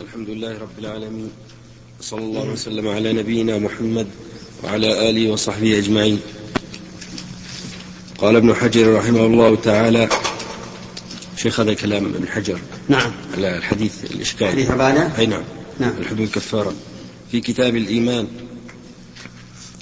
الحمد 0.00 0.30
لله 0.30 0.58
رب 0.58 0.78
العالمين 0.78 1.30
صلى 2.00 2.20
الله 2.20 2.44
وسلم 2.52 2.88
على 2.88 3.12
نبينا 3.12 3.58
محمد 3.58 4.06
وعلى 4.64 5.10
آله 5.10 5.30
وصحبه 5.30 5.78
أجمعين. 5.78 6.20
قال 8.18 8.36
ابن 8.36 8.54
حجر 8.54 8.94
رحمه 8.94 9.26
الله 9.26 9.56
تعالى 9.56 10.08
شيخ 11.36 11.60
هذا 11.60 11.74
كلام 11.74 12.04
ابن 12.04 12.28
حجر 12.28 12.60
نعم. 12.88 13.12
على 13.36 13.56
الحديث 13.56 14.04
الإشكال. 14.04 14.48
حديث 14.48 14.70
أي 15.18 15.26
نعم. 15.26 15.42
نعم. 15.78 15.92
الحدود 15.98 16.28
كفارة. 16.28 16.74
في 17.32 17.40
كتاب 17.40 17.76
الإيمان 17.76 18.26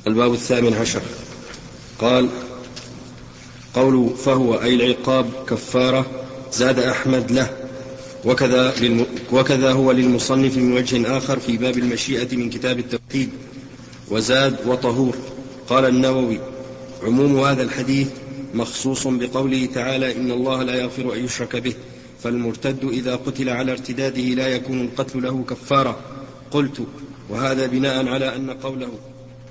الباب 0.06 0.32
الثامن 0.32 0.74
عشر 0.74 1.02
قال 1.98 2.28
قول 3.74 4.16
فهو 4.16 4.54
أي 4.54 4.74
العقاب 4.74 5.30
كفارة 5.48 6.06
زاد 6.52 6.78
أحمد 6.78 7.32
له 7.32 7.65
وكذا, 8.24 8.74
للم 8.80 9.06
وكذا 9.32 9.72
هو 9.72 9.92
للمصنف 9.92 10.56
من 10.56 10.72
وجه 10.72 11.16
آخر 11.16 11.38
في 11.38 11.56
باب 11.56 11.78
المشيئة 11.78 12.36
من 12.36 12.50
كتاب 12.50 12.78
التوحيد. 12.78 13.30
وزاد 14.10 14.56
وطهور. 14.66 15.16
قال 15.68 15.84
النووي 15.84 16.40
عموم 17.02 17.38
هذا 17.40 17.62
الحديث 17.62 18.08
مخصوص 18.54 19.06
بقوله 19.06 19.66
تعالى 19.66 20.16
إن 20.16 20.30
الله 20.30 20.62
لا 20.62 20.74
يغفر 20.74 21.14
أن 21.14 21.24
يشرك 21.24 21.56
به. 21.56 21.74
فالمرتد 22.22 22.84
إذا 22.84 23.16
قتل 23.16 23.48
على 23.48 23.72
ارتداده 23.72 24.22
لا 24.22 24.48
يكون 24.48 24.80
القتل 24.80 25.22
له 25.22 25.44
كفارة. 25.50 25.98
قلت 26.50 26.86
وهذا 27.30 27.66
بناء 27.66 28.08
على 28.08 28.36
أن 28.36 28.50
قوله 28.50 28.90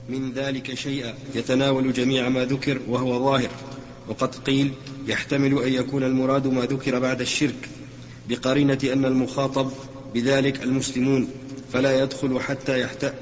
من 0.10 0.32
ذلك 0.32 0.74
شيئا 0.74 1.14
يتناول 1.36 1.94
جميع 1.94 2.30
ما 2.30 2.46
ذكر 2.46 2.80
وهو 2.88 3.20
ظاهر. 3.20 3.50
وقد 4.08 4.36
قيل 4.36 4.72
يحتمل 5.08 5.64
أن 5.64 5.74
يكون 5.74 6.04
المراد 6.04 6.48
ما 6.48 6.62
ذكر 6.62 7.00
بعد 7.00 7.22
الشرك. 7.22 7.70
بقرينة 8.30 8.80
أن 8.84 9.06
المخاطب 9.06 9.72
بذلك 10.14 10.64
المسلمون 10.64 11.28
فلا 11.74 12.04
يدخل 12.04 12.40
حتى 12.40 12.80
يحت 12.82 13.14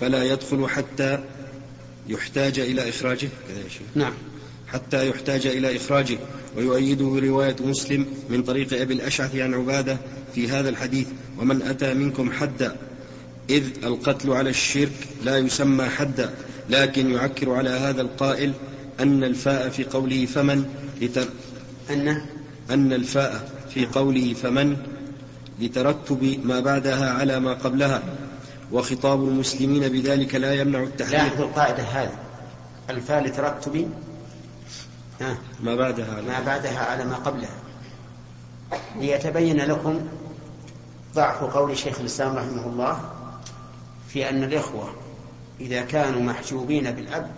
فلا 0.00 0.24
يدخل 0.24 0.68
حتى 0.68 1.18
يحتاج 2.08 2.58
إلى 2.58 2.88
إخراجه. 2.88 3.28
كذا 3.48 3.58
يا 3.64 3.68
شيخ 3.68 3.86
نعم. 3.94 4.12
حتى 4.66 5.08
يحتاج 5.08 5.46
إلى 5.46 5.76
إخراجه. 5.76 6.18
ويؤيده 6.56 7.18
رواية 7.22 7.56
مسلم 7.60 8.06
من 8.30 8.42
طريق 8.42 8.80
أبي 8.80 8.94
الأشعث 8.94 9.36
عن 9.36 9.54
عبادة 9.54 9.98
في 10.34 10.48
هذا 10.48 10.68
الحديث 10.68 11.06
ومن 11.38 11.62
أتى 11.62 11.94
منكم 11.94 12.32
حدا 12.32 12.76
إذ 13.50 13.64
القتل 13.84 14.30
على 14.32 14.50
الشرك 14.50 15.08
لا 15.24 15.38
يسمى 15.38 15.84
حدا 15.84 16.34
لكن 16.70 17.10
يعكر 17.10 17.50
على 17.50 17.70
هذا 17.70 18.02
القائل 18.02 18.52
أن 19.00 19.24
الفاء 19.24 19.68
في 19.68 19.84
قوله 19.84 20.26
فمن 20.26 20.64
لتر 21.00 21.28
أن 21.90 22.26
أن 22.70 22.92
الفاء 22.92 23.48
في 23.70 23.86
قوله 23.86 24.34
فمن 24.34 24.76
لترتب 25.60 26.40
ما 26.44 26.60
بعدها 26.60 27.12
على 27.12 27.40
ما 27.40 27.54
قبلها 27.54 28.02
وخطاب 28.72 29.28
المسلمين 29.28 29.88
بذلك 29.88 30.34
لا 30.34 30.54
يمنع 30.54 30.82
التحريم 30.82 31.12
لاحظوا 31.12 31.44
القاعدة 31.44 31.82
هذه. 31.82 32.18
الفاء 32.90 33.22
لترتب 33.22 33.90
ما 35.60 35.74
بعدها 35.74 36.20
ما 36.20 36.40
بعدها 36.40 36.78
على 36.78 37.04
ما 37.04 37.16
قبلها. 37.16 37.56
ليتبين 38.96 39.56
لكم 39.56 40.08
ضعف 41.14 41.44
قول 41.44 41.78
شيخ 41.78 42.00
الإسلام 42.00 42.36
رحمه 42.36 42.66
الله 42.66 43.10
في 44.08 44.30
أن 44.30 44.44
الإخوة 44.44 44.94
إذا 45.60 45.80
كانوا 45.80 46.20
محجوبين 46.20 46.90
بالأب 46.90 47.30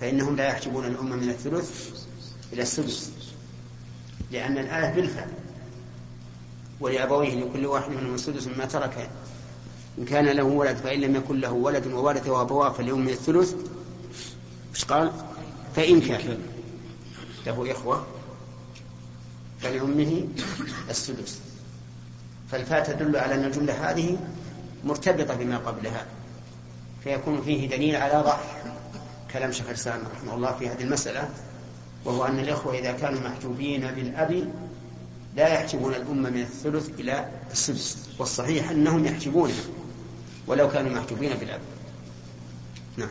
فإنهم 0.00 0.36
لا 0.36 0.48
يحجبون 0.48 0.84
الأمة 0.84 1.16
من 1.16 1.28
الثلث 1.28 1.90
إلى 2.52 2.62
السدس. 2.62 3.12
لأن 4.30 4.58
الآية 4.58 4.94
بالفعل. 4.94 5.28
ولأبويه 6.80 7.34
لكل 7.34 7.66
واحد 7.66 7.90
منهم 7.90 8.14
السدس 8.14 8.46
مما 8.46 8.64
ترك. 8.64 9.10
إن 9.98 10.04
كان 10.04 10.24
له 10.24 10.42
ولد 10.42 10.76
فإن 10.76 11.00
لم 11.00 11.16
يكن 11.16 11.40
له 11.40 11.52
ولد 11.52 11.86
وورثه 11.86 12.40
أبواه 12.40 12.72
فليوم 12.72 13.08
الثلث. 13.08 13.54
إيش 14.74 14.84
قال؟ 14.84 15.12
فإن 15.76 16.00
كان. 16.00 16.38
له 17.46 17.72
إخوة 17.72 18.06
فلأمه 19.60 20.28
السدس. 20.90 21.40
فالفاء 22.50 22.84
تدل 22.84 23.16
على 23.16 23.34
أن 23.34 23.44
الجملة 23.44 23.90
هذه 23.90 24.18
مرتبطة 24.84 25.34
بما 25.34 25.58
قبلها. 25.58 26.06
فيكون 27.04 27.42
فيه 27.42 27.68
دليل 27.68 27.96
على 27.96 28.22
ضعف 28.22 28.64
كلام 29.32 29.52
شيخ 29.52 29.66
الإسلام 29.68 30.00
رحمه 30.16 30.34
الله 30.34 30.52
في 30.52 30.68
هذه 30.68 30.82
المسألة. 30.82 31.28
وهو 32.06 32.24
أن 32.24 32.38
الإخوة 32.38 32.78
إذا 32.78 32.92
كانوا 32.92 33.20
محجوبين 33.20 33.80
بالأب 33.80 34.52
لا 35.36 35.48
يحجبون 35.48 35.94
الأمة 35.94 36.30
من 36.30 36.40
الثلث 36.40 36.90
إلى 37.00 37.28
السدس 37.52 37.96
والصحيح 38.18 38.70
أنهم 38.70 39.04
يحجبونها 39.04 39.64
ولو 40.46 40.68
كانوا 40.68 40.92
محجوبين 40.92 41.34
بالأب. 41.34 41.60
نعم. 42.96 43.08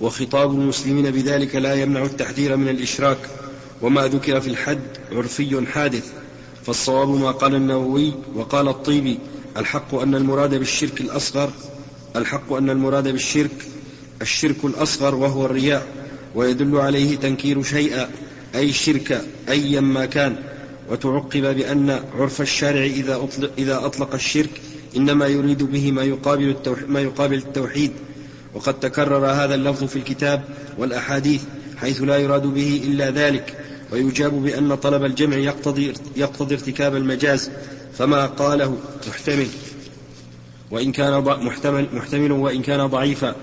وخطاب 0.00 0.50
المسلمين 0.50 1.10
بذلك 1.10 1.56
لا 1.56 1.74
يمنع 1.74 2.02
التحذير 2.02 2.56
من 2.56 2.68
الإشراك 2.68 3.18
وما 3.82 4.06
ذكر 4.06 4.40
في 4.40 4.48
الحد 4.48 4.80
عرفي 5.12 5.66
حادث 5.66 6.12
فالصواب 6.66 7.08
ما 7.08 7.30
قال 7.30 7.54
النووي 7.54 8.14
وقال 8.34 8.68
الطيبي 8.68 9.18
الحق 9.56 9.94
أن 9.94 10.14
المراد 10.14 10.54
بالشرك 10.54 11.00
الأصغر 11.00 11.50
الحق 12.16 12.52
أن 12.52 12.70
المراد 12.70 13.08
بالشرك 13.08 13.66
الشرك 14.22 14.64
الأصغر 14.64 15.14
وهو 15.14 15.46
الرياء. 15.46 15.86
ويدل 16.34 16.76
عليه 16.76 17.16
تنكير 17.16 17.62
شيئا 17.62 18.10
أي 18.54 18.72
شرك 18.72 19.24
أيا 19.48 19.80
ما 19.80 20.04
كان. 20.06 20.36
وتعقب 20.90 21.56
بأن 21.56 22.00
عرف 22.18 22.40
الشارع 22.40 22.84
إذا 22.84 23.16
أطلق, 23.16 23.50
إذا 23.58 23.86
أطلق 23.86 24.14
الشرك 24.14 24.50
إنما 24.96 25.26
يريد 25.26 25.62
به 25.62 25.92
ما 25.92 26.02
يقابل, 26.02 26.56
ما 26.88 27.00
يقابل 27.00 27.36
التوحيد. 27.36 27.92
وقد 28.54 28.80
تكرر 28.80 29.26
هذا 29.26 29.54
اللفظ 29.54 29.84
في 29.84 29.96
الكتاب 29.96 30.44
والأحاديث 30.78 31.42
حيث 31.76 32.02
لا 32.02 32.16
يراد 32.16 32.42
به 32.42 32.82
إلا 32.84 33.10
ذلك. 33.10 33.56
ويجاب 33.92 34.42
بأن 34.42 34.74
طلب 34.74 35.04
الجمع 35.04 35.36
يقتضي, 35.36 35.92
يقتضي 36.16 36.54
ارتكاب 36.54 36.96
المجاز. 36.96 37.50
فما 37.98 38.26
قاله 38.26 38.78
محتمل. 39.08 39.46
وإن 40.70 40.92
كان 40.92 41.20
محتمل, 41.20 41.86
محتمل 41.92 42.32
وإن 42.32 42.62
كان 42.62 42.86
ضعيفا. 42.86 43.34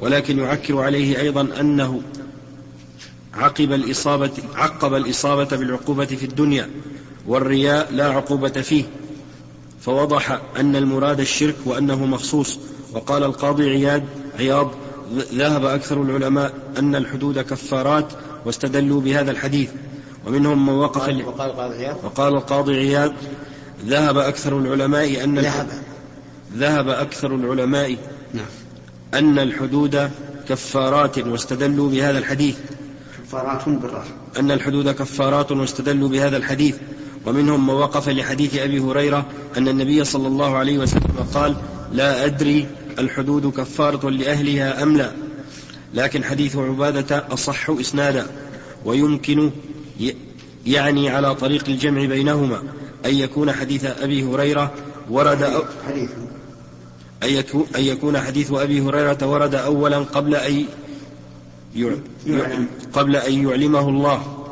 ولكن 0.00 0.38
يعكر 0.38 0.78
عليه 0.78 1.20
أيضا 1.20 1.48
أنه 1.60 2.02
عقب 3.38 3.72
الإصابة 3.72 4.30
عقب 4.54 4.94
الإصابة 4.94 5.56
بالعقوبة 5.56 6.06
في 6.06 6.24
الدنيا 6.26 6.70
والرياء 7.26 7.92
لا 7.92 8.08
عقوبة 8.08 8.48
فيه. 8.48 8.84
فوضح 9.80 10.40
أن 10.56 10.76
المراد 10.76 11.20
الشرك 11.20 11.54
وأنه 11.64 12.06
مخصوص. 12.06 12.58
وقال 12.92 13.24
القاضي 13.24 13.70
عياد 13.70 14.04
عياض 14.38 14.70
ذهب 15.34 15.64
أكثر 15.64 16.02
العلماء 16.02 16.54
أن 16.78 16.94
الحدود 16.94 17.38
كفارات 17.38 18.12
واستدلوا 18.44 19.00
بهذا 19.00 19.30
الحديث. 19.30 19.70
ومنهم 20.26 20.66
من 20.66 20.72
وقف 20.72 21.08
وقال 21.26 21.50
وقال 22.04 22.34
القاضي 22.34 22.76
عياض؟ 22.76 23.12
ذهب 23.86 24.18
أكثر 24.18 24.58
العلماء 24.58 25.24
أن 25.24 25.38
ذهب. 25.38 25.68
ذهب 26.56 26.88
أكثر 26.88 27.34
العلماء 27.34 27.96
نعم. 28.34 28.46
أن 29.14 29.38
الحدود 29.38 30.10
كفارات 30.48 31.18
واستدلوا 31.18 31.90
بهذا 31.90 32.18
الحديث. 32.18 32.56
كفارات 33.28 33.68
بالراء 33.68 34.04
أن 34.38 34.50
الحدود 34.50 34.88
كفارات 34.88 35.52
واستدلوا 35.52 36.08
بهذا 36.08 36.36
الحديث. 36.36 36.76
ومنهم 37.26 37.66
من 37.66 37.74
وقف 37.74 38.08
لحديث 38.08 38.56
أبي 38.56 38.78
هريرة 38.80 39.26
أن 39.56 39.68
النبي 39.68 40.04
صلى 40.04 40.28
الله 40.28 40.56
عليه 40.56 40.78
وسلم 40.78 41.26
قال 41.34 41.56
لا 41.92 42.24
أدري 42.24 42.66
الحدود 42.98 43.46
كفارة 43.46 44.10
لأهلها 44.10 44.82
أم 44.82 44.96
لا. 44.96 45.12
لكن 45.94 46.24
حديث 46.24 46.56
عبادة 46.56 47.24
أصح 47.30 47.70
إسنادا. 47.70 48.26
ويمكن 48.84 49.50
يعني 50.66 51.08
على 51.08 51.34
طريق 51.34 51.64
الجمع 51.68 52.04
بينهما 52.04 52.62
أن 53.06 53.14
يكون 53.14 53.52
حديث 53.52 53.84
أبي 53.84 54.24
هريرة 54.24 54.72
ورد 55.10 55.42
أو 55.42 55.62
حديث. 55.88 56.10
أن 57.76 57.84
يكون, 57.84 58.18
حديث 58.18 58.52
أبي 58.52 58.80
هريرة 58.80 59.18
ورد 59.26 59.54
أولا 59.54 59.98
قبل 59.98 60.34
أن. 60.34 60.64
قبل 62.92 63.16
أن 63.16 63.48
يعلمه 63.48 63.88
الله. 63.88 64.46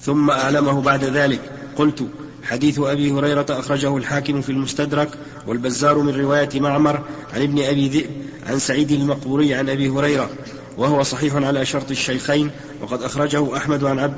ثم 0.00 0.30
أعلمه 0.30 0.80
بعد 0.80 1.04
ذلك. 1.04 1.40
قلت 1.76 2.06
حديث 2.42 2.78
أبي 2.78 3.12
هريرة 3.12 3.46
أخرجه 3.50 3.96
الحاكم 3.96 4.40
في 4.40 4.52
المستدرك 4.52 5.08
والبزار 5.46 5.98
من 5.98 6.14
رواية 6.14 6.60
معمر 6.60 7.00
عن 7.34 7.42
ابن 7.42 7.62
أبي 7.62 7.88
ذئب 7.88 8.10
عن 8.46 8.58
سعيد 8.58 8.90
المقبوري 8.92 9.54
عن 9.54 9.68
أبي 9.68 9.88
هريرة 9.88 10.30
وهو 10.78 11.02
صحيح 11.02 11.34
على 11.34 11.64
شرط 11.64 11.90
الشيخين 11.90 12.50
وقد 12.82 13.02
أخرجه 13.02 13.56
أحمد 13.56 13.84
عن 13.84 13.98
عبد 13.98 14.16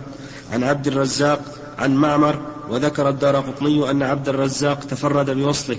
عن 0.53 0.65
عبد 0.65 0.87
الرزاق 0.87 1.59
عن 1.79 1.95
معمر 1.95 2.41
وذكر 2.71 3.09
الدار 3.09 3.37
قطني 3.37 3.91
أن 3.91 4.03
عبد 4.03 4.29
الرزاق 4.29 4.81
تفرد 4.81 5.31
بوصله 5.31 5.77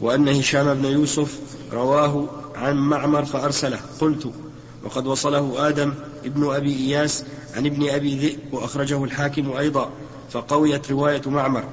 وأن 0.00 0.28
هشام 0.28 0.74
بن 0.74 0.84
يوسف 0.84 1.38
رواه 1.72 2.28
عن 2.56 2.76
معمر 2.76 3.24
فأرسله. 3.24 3.78
قلت 4.00 4.32
وقد 4.84 5.06
وصله 5.06 5.68
آدم 5.68 5.94
ابن 6.24 6.54
أبي 6.54 6.76
إياس 6.76 7.24
عن 7.56 7.66
ابن 7.66 7.88
أبي 7.88 8.18
ذئب 8.18 8.54
وأخرجه 8.54 9.04
الحاكم 9.04 9.52
أيضا 9.52 9.90
فقويت 10.30 10.90
رواية 10.90 11.22
معمر. 11.26 11.64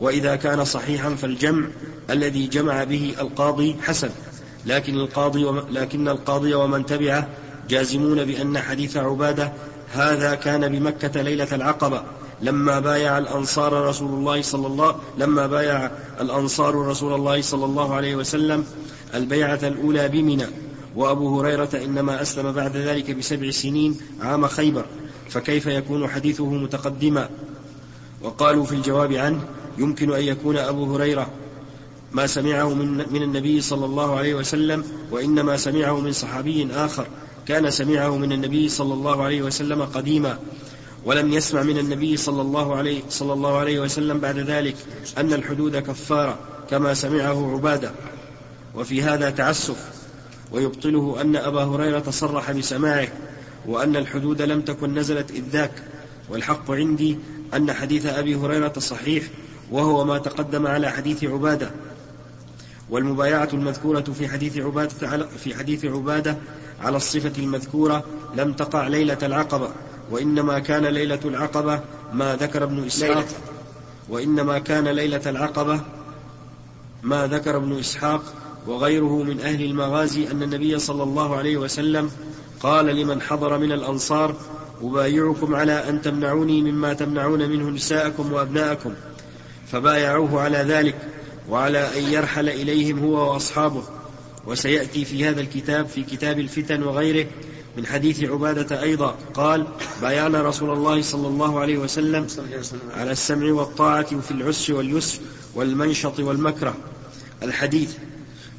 وإذا 0.00 0.36
كان 0.36 0.64
صحيحا 0.64 1.14
فالجمع 1.14 1.68
الذي 2.10 2.46
جمع 2.46 2.84
به 2.84 3.14
القاضي 3.20 3.76
حسن 3.82 4.10
لكن 4.66 4.94
القاضي 4.94 5.44
وم 5.44 5.62
لكن 5.70 6.08
القاضي 6.08 6.54
ومن 6.54 6.86
تبعه 6.86 7.28
جازمون 7.68 8.24
بأن 8.24 8.58
حديث 8.58 8.96
عبادة 8.96 9.52
هذا 9.92 10.34
كان 10.34 10.68
بمكة 10.68 11.22
ليلة 11.22 11.48
العقبة 11.52 12.02
لما 12.42 12.80
بايع 12.80 13.18
الأنصار 13.18 13.72
رسول 13.72 14.12
الله 14.12 14.42
صلى 14.42 14.66
الله 14.66 14.96
لما 15.18 15.46
بايع 15.46 15.90
الأنصار 16.20 16.74
رسول 16.74 17.14
الله 17.14 17.42
صلى 17.42 17.64
الله 17.64 17.94
عليه 17.94 18.16
وسلم 18.16 18.64
البيعة 19.14 19.60
الأولى 19.62 20.08
بمنى. 20.08 20.46
وأبو 20.96 21.40
هريرة 21.40 21.70
إنما 21.74 22.22
أسلم 22.22 22.52
بعد 22.52 22.76
ذلك 22.76 23.10
بسبع 23.10 23.50
سنين 23.50 24.00
عام 24.20 24.46
خيبر 24.46 24.84
فكيف 25.28 25.66
يكون 25.66 26.08
حديثه 26.08 26.44
متقدما؟ 26.44 27.28
وقالوا 28.22 28.64
في 28.64 28.74
الجواب 28.74 29.12
عنه 29.12 29.44
يمكن 29.78 30.12
أن 30.12 30.22
يكون 30.22 30.56
أبو 30.56 30.94
هريرة 30.94 31.30
ما 32.12 32.26
سمعه 32.26 32.74
من, 32.74 32.96
من 32.96 33.22
النبي 33.22 33.60
صلى 33.60 33.84
الله 33.86 34.16
عليه 34.16 34.34
وسلم 34.34 34.84
وإنما 35.10 35.56
سمعه 35.56 36.00
من 36.00 36.12
صحابي 36.12 36.68
آخر 36.72 37.06
كان 37.46 37.70
سمعه 37.70 38.16
من 38.16 38.32
النبي 38.32 38.68
صلى 38.68 38.94
الله 38.94 39.22
عليه 39.22 39.42
وسلم 39.42 39.82
قديما. 39.82 40.38
ولم 41.04 41.32
يسمع 41.32 41.62
من 41.62 41.78
النبي 41.78 42.16
صلى 42.16 42.42
الله 42.42 42.76
عليه 42.76 43.02
صلى 43.08 43.32
الله 43.32 43.56
عليه 43.56 43.80
وسلم 43.80 44.18
بعد 44.18 44.38
ذلك 44.38 44.76
أن 45.18 45.32
الحدود 45.32 45.76
كفارة 45.76 46.38
كما 46.70 46.94
سمعه 46.94 47.52
عبادة. 47.52 47.92
وفي 48.74 49.02
هذا 49.02 49.30
تعسف 49.30 49.99
ويبطله 50.52 51.20
أن 51.20 51.36
أبا 51.36 51.64
هريرة 51.64 52.10
صرح 52.10 52.52
بسماعه 52.52 53.08
وأن 53.66 53.96
الحدود 53.96 54.42
لم 54.42 54.60
تكن 54.60 54.94
نزلت 54.94 55.30
إذ 55.30 55.42
ذاك 55.52 55.72
والحق 56.28 56.70
عندي 56.70 57.18
أن 57.54 57.72
حديث 57.72 58.06
أبي 58.06 58.34
هريرة 58.34 58.72
صحيح 58.78 59.24
وهو 59.70 60.04
ما 60.04 60.18
تقدم 60.18 60.66
على 60.66 60.90
حديث 60.90 61.24
عبادة 61.24 61.70
والمبايعة 62.90 63.48
المذكورة 63.52 64.00
في 64.00 64.28
حديث 64.28 64.58
عبادة 64.58 65.08
على 65.08 65.28
في 65.28 65.54
حديث 65.54 65.84
عبادة 65.84 66.36
على 66.80 66.96
الصفة 66.96 67.32
المذكورة 67.38 68.04
لم 68.34 68.52
تقع 68.52 68.88
ليلة 68.88 69.18
العقبة 69.22 69.68
وإنما 70.10 70.58
كان 70.58 70.86
ليلة 70.86 71.20
العقبة 71.24 71.80
ما 72.12 72.36
ذكر 72.36 72.64
ابن 72.64 72.84
إسحاق 72.86 73.26
وإنما 74.08 74.58
كان 74.58 74.88
ليلة 74.88 75.22
العقبة 75.26 75.80
ما 77.02 77.26
ذكر 77.26 77.56
ابن 77.56 77.78
إسحاق 77.78 78.22
وغيره 78.66 79.22
من 79.22 79.40
أهل 79.40 79.64
المغازي 79.64 80.30
أن 80.30 80.42
النبي 80.42 80.78
صلى 80.78 81.02
الله 81.02 81.36
عليه 81.36 81.56
وسلم 81.56 82.10
قال 82.60 82.86
لمن 82.86 83.22
حضر 83.22 83.58
من 83.58 83.72
الأنصار 83.72 84.34
أبايعكم 84.82 85.54
على 85.54 85.88
أن 85.88 86.02
تمنعوني 86.02 86.62
مما 86.62 86.92
تمنعون 86.92 87.48
منه 87.50 87.70
نساءكم 87.70 88.32
وأبناءكم. 88.32 88.92
فبايعوه 89.72 90.40
على 90.40 90.58
ذلك 90.58 90.94
وعلى 91.48 91.98
أن 91.98 92.12
يرحل 92.12 92.48
إليهم 92.48 92.98
هو 92.98 93.32
وأصحابه. 93.32 93.82
وسيأتي 94.46 95.04
في 95.04 95.28
هذا 95.28 95.40
الكتاب 95.40 95.86
في 95.86 96.02
كتاب 96.02 96.38
الفتن 96.38 96.82
وغيره 96.82 97.26
من 97.76 97.86
حديث 97.86 98.24
عبادة 98.24 98.82
أيضا. 98.82 99.14
قال 99.34 99.66
بايعنا 100.02 100.42
رسول 100.42 100.70
الله 100.70 101.02
صلى 101.02 101.28
الله 101.28 101.60
عليه 101.60 101.78
وسلم 101.78 102.26
على 102.96 103.12
السمع 103.12 103.52
والطاعة 103.52 104.20
في 104.20 104.30
العسر 104.30 104.74
واليسر 104.74 105.18
والمنشط 105.54 106.20
والمكره. 106.20 106.74
الحديث 107.42 107.96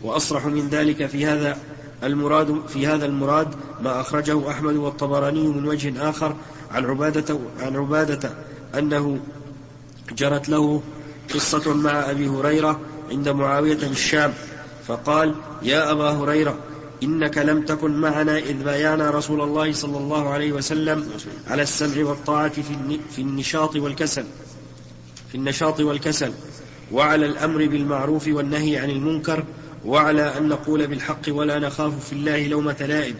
وأصرح 0.03 0.45
من 0.45 0.67
ذلك 0.69 1.05
في 1.05 1.25
هذا 1.25 1.57
المراد 2.03 2.67
في 2.67 2.87
هذا 2.87 3.05
المراد 3.05 3.47
ما 3.81 4.01
أخرجه 4.01 4.49
أحمد 4.49 4.75
والطبراني 4.75 5.47
من 5.47 5.67
وجه 5.67 6.09
آخر 6.09 6.35
عن 6.71 6.85
عبادة 6.85 7.39
عن 7.59 7.75
عبادة 7.75 8.29
أنه 8.77 9.19
جرت 10.17 10.49
له 10.49 10.81
قصة 11.33 11.73
مع 11.73 12.11
أبي 12.11 12.27
هريرة 12.27 12.79
عند 13.11 13.29
معاوية 13.29 13.77
بالشام 13.77 14.33
فقال 14.87 15.35
يا 15.63 15.91
أبا 15.91 16.09
هريرة 16.09 16.57
إنك 17.03 17.37
لم 17.37 17.65
تكن 17.65 17.91
معنا 17.91 18.37
إذ 18.37 18.63
بايعنا 18.63 19.09
رسول 19.09 19.41
الله 19.41 19.73
صلى 19.73 19.97
الله 19.97 20.29
عليه 20.29 20.51
وسلم 20.51 21.09
على 21.47 21.61
السمع 21.61 22.05
والطاعة 22.09 22.51
في 23.15 23.21
النشاط 23.21 23.75
والكسل 23.75 24.25
في 25.31 25.35
النشاط 25.35 25.79
والكسل 25.79 26.31
وعلى 26.91 27.25
الأمر 27.25 27.67
بالمعروف 27.67 28.27
والنهي 28.27 28.77
عن 28.77 28.89
المنكر 28.89 29.43
وعلى 29.85 30.37
أن 30.37 30.47
نقول 30.47 30.87
بالحق 30.87 31.21
ولا 31.27 31.59
نخاف 31.59 32.05
في 32.05 32.13
الله 32.13 32.47
لومة 32.47 32.77
لائم 32.79 33.15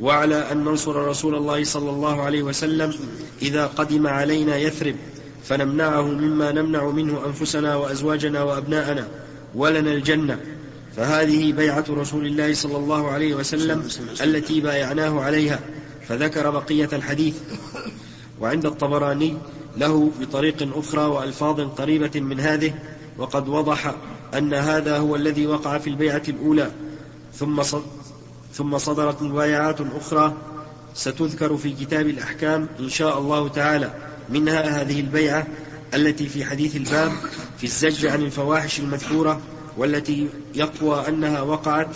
وعلى 0.00 0.52
أن 0.52 0.64
ننصر 0.64 0.96
رسول 1.08 1.34
الله 1.34 1.64
صلى 1.64 1.90
الله 1.90 2.22
عليه 2.22 2.42
وسلم 2.42 2.94
إذا 3.42 3.66
قدم 3.66 4.06
علينا 4.06 4.56
يثرب 4.56 4.96
فنمنعه 5.44 6.02
مما 6.02 6.52
نمنع 6.52 6.90
منه 6.90 7.26
أنفسنا 7.26 7.76
وأزواجنا 7.76 8.42
وأبناءنا 8.42 9.08
ولنا 9.54 9.92
الجنة. 9.92 10.40
فهذه 10.96 11.52
بيعة 11.52 11.84
رسول 11.90 12.26
الله 12.26 12.54
صلى 12.54 12.76
الله 12.76 13.10
عليه 13.10 13.34
وسلم 13.34 13.88
التي 14.22 14.60
بايعناه 14.60 15.20
عليها. 15.20 15.60
فذكر 16.08 16.50
بقية 16.50 16.88
الحديث. 16.92 17.34
وعند 18.40 18.66
الطبراني 18.66 19.36
له 19.76 20.10
بطريق 20.20 20.78
أخرى 20.78 21.04
وألفاظ 21.04 21.60
قريبة 21.60 22.20
من 22.20 22.40
هذه 22.40 22.74
وقد 23.18 23.48
وضح 23.48 23.94
أن 24.38 24.54
هذا 24.54 24.98
هو 24.98 25.16
الذي 25.16 25.46
وقع 25.46 25.78
في 25.78 25.90
البيعة 25.90 26.22
الأولى 26.28 26.70
ثم 27.34 27.62
ثم 28.52 28.78
صدرت 28.78 29.22
مبايعات 29.22 29.80
أخرى 29.80 30.34
ستذكر 30.94 31.56
في 31.56 31.72
كتاب 31.72 32.06
الأحكام 32.06 32.68
إن 32.80 32.88
شاء 32.88 33.18
الله 33.18 33.48
تعالى 33.48 33.90
منها 34.28 34.80
هذه 34.82 35.00
البيعة 35.00 35.46
التي 35.94 36.28
في 36.28 36.44
حديث 36.44 36.76
الباب 36.76 37.12
في 37.58 37.64
الزج 37.64 38.06
عن 38.06 38.22
الفواحش 38.22 38.80
المذكورة 38.80 39.40
والتي 39.76 40.28
يقوى 40.54 41.08
أنها 41.08 41.40
وقعت 41.40 41.88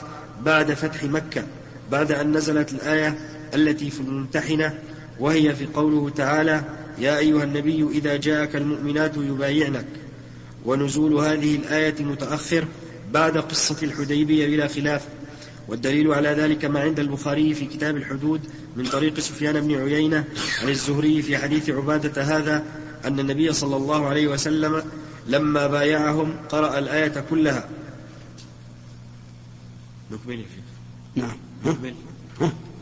بعد 0.45 0.73
فتح 0.73 1.05
مكة 1.05 1.45
بعد 1.91 2.13
أن 2.13 2.37
نزلت 2.37 2.73
الآية 2.73 3.19
التي 3.55 3.91
في 3.91 4.01
الممتحنة 4.01 4.79
وهي 5.21 5.55
في 5.55 5.67
قوله 5.67 6.11
تعالى 6.11 6.63
يا 6.99 7.19
أيها 7.19 7.45
النبي 7.45 7.89
إذا 7.91 8.17
جاءك 8.17 8.57
المؤمنات 8.57 9.17
يبايعنك. 9.17 9.87
ونزول 10.69 11.15
هذه 11.15 11.57
الآية 11.57 12.05
متأخر 12.05 12.65
بعد 13.13 13.39
قصة 13.39 13.77
الحديبية 13.83 14.47
بلا 14.47 14.69
خلاف 14.69 15.05
والدليل 15.69 16.13
على 16.13 16.29
ذلك 16.29 16.65
ما 16.65 16.81
عند 16.81 17.01
البخاري 17.01 17.55
في 17.55 17.67
كتاب 17.67 17.97
الحدود 17.97 18.41
من 18.77 18.85
طريق 18.85 19.19
سفيان 19.21 19.61
بن 19.61 19.75
عيينة 19.75 20.25
عن 20.63 20.69
الزهري 20.69 21.23
في 21.23 21.39
حديث 21.39 21.71
عبادة 21.71 22.23
هذا 22.23 22.65
أن 23.05 23.21
النبي 23.21 23.53
صلى 23.53 23.77
الله 23.77 24.07
عليه 24.07 24.29
وسلم 24.29 24.83
لما 25.27 25.67
بايعهم 25.67 26.37
قرأ 26.49 26.79
الآية 26.79 27.25
كلها. 27.31 27.69
نكمل 30.11 30.43
نعم. 31.17 31.37
نكمل. 31.67 31.95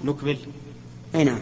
نكمل. 0.04 0.36
أي 1.14 1.24
نعم. 1.24 1.38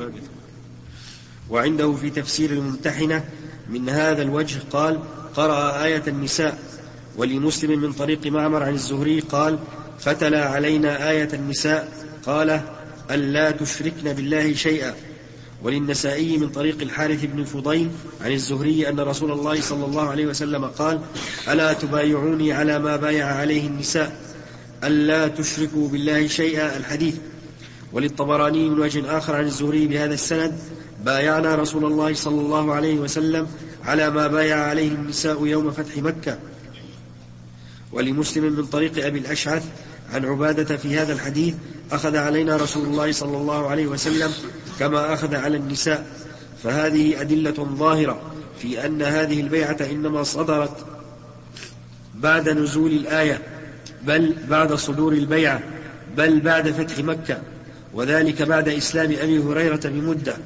وعنده 1.51 1.93
في 1.93 2.11
تفسير 2.11 2.51
الممتحنة 2.51 3.25
من 3.71 3.89
هذا 3.89 4.23
الوجه 4.23 4.61
قال 4.71 5.01
قرأ 5.37 5.85
آية 5.85 6.03
النساء 6.09 6.59
ولمسلم 7.17 7.81
من 7.81 7.93
طريق 7.93 8.27
معمر 8.27 8.63
عن 8.63 8.75
الزهري 8.75 9.21
قال 9.21 9.59
فتلا 9.99 10.45
علينا 10.45 11.11
آية 11.11 11.29
النساء 11.33 11.89
قال 12.27 12.61
ألا 13.11 13.51
تشركن 13.51 14.13
بالله 14.13 14.55
شيئا. 14.55 14.95
وللنسائي 15.63 16.39
من 16.39 16.49
طريق 16.49 16.83
الحارث 16.83 17.25
بن 17.25 17.45
فضيل 17.45 17.91
عن 18.21 18.33
الزهري 18.33 18.89
أن 18.89 19.01
رسول 19.01 19.33
الله 19.33 19.61
صلى 19.61 19.85
الله 19.85 20.09
عليه 20.09 20.27
وسلم 20.27 20.65
قال 20.65 21.01
ألا 21.49 21.73
تبايعوني 21.73 22.53
على 22.53 22.79
ما 22.79 22.97
بايع 22.97 23.27
عليه 23.27 23.67
النساء 23.67 24.21
ألا 24.85 25.29
تشركوا 25.29 25.89
بالله 25.89 26.27
شيئا. 26.27 26.77
الحديث. 26.77 27.17
وللطبراني 27.93 28.69
من 28.69 28.81
وجه 28.81 29.19
آخر 29.19 29.37
عن 29.37 29.45
الزهري 29.45 29.87
بهذا 29.87 30.15
السند 30.15 30.59
بايعنا 31.05 31.55
رسول 31.55 31.85
الله 31.85 32.15
صلى 32.15 32.41
الله 32.41 32.75
عليه 32.75 32.95
وسلم 32.95 33.47
على 33.85 34.11
ما 34.11 34.27
بايع 34.27 34.57
عليه 34.57 34.89
النساء 34.89 35.47
يوم 35.47 35.71
فتح 35.71 35.97
مكة. 35.97 36.39
ولمسلم 37.93 38.53
من 38.53 38.67
طريق 38.67 39.07
أبي 39.07 39.19
الأشعث 39.19 39.65
عن 40.13 40.25
عبادة 40.25 40.77
في 40.77 40.99
هذا 40.99 41.13
الحديث 41.13 41.55
أخذ 41.93 42.17
علينا 42.17 42.57
رسول 42.57 42.87
الله 42.87 43.13
صلى 43.13 43.37
الله 43.37 43.71
عليه 43.71 43.87
وسلم 43.87 44.33
كما 44.79 45.15
أخذ 45.15 45.35
على 45.35 45.57
النساء. 45.57 46.07
فهذه 46.63 47.21
أدلة 47.21 47.51
ظاهرة 47.79 48.21
في 48.59 48.87
أن 48.87 49.03
هذه 49.03 49.41
البيعة 49.41 49.77
إنما 49.91 50.23
صدرت 50.23 50.87
بعد 52.15 52.49
نزول 52.49 52.93
الآية 52.93 53.43
بل 54.07 54.37
بعد 54.49 54.75
صدور 54.75 55.13
البيعة 55.13 55.61
بل 56.17 56.41
بعد 56.41 56.71
فتح 56.71 56.99
مكة 56.99 57.43
وذلك 57.95 58.43
بعد 58.43 58.69
إسلام 58.69 59.13
أبي 59.13 59.39
هريرة 59.39 59.81
بمدة. 59.85 60.37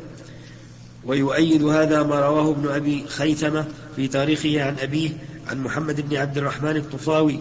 ويؤيد 1.05 1.65
هذا 1.65 2.03
ما 2.03 2.21
رواه 2.21 2.51
ابن 2.51 2.69
أبي 2.69 3.05
خيثمة 3.09 3.65
في 3.97 4.09
تاريخه 4.09 4.63
عن 4.63 4.77
أبيه 4.79 5.11
عن 5.49 5.63
محمد 5.63 6.09
بن 6.09 6.17
عبد 6.17 6.39
الرحمن 6.39 6.77
الطفاوي 6.77 7.41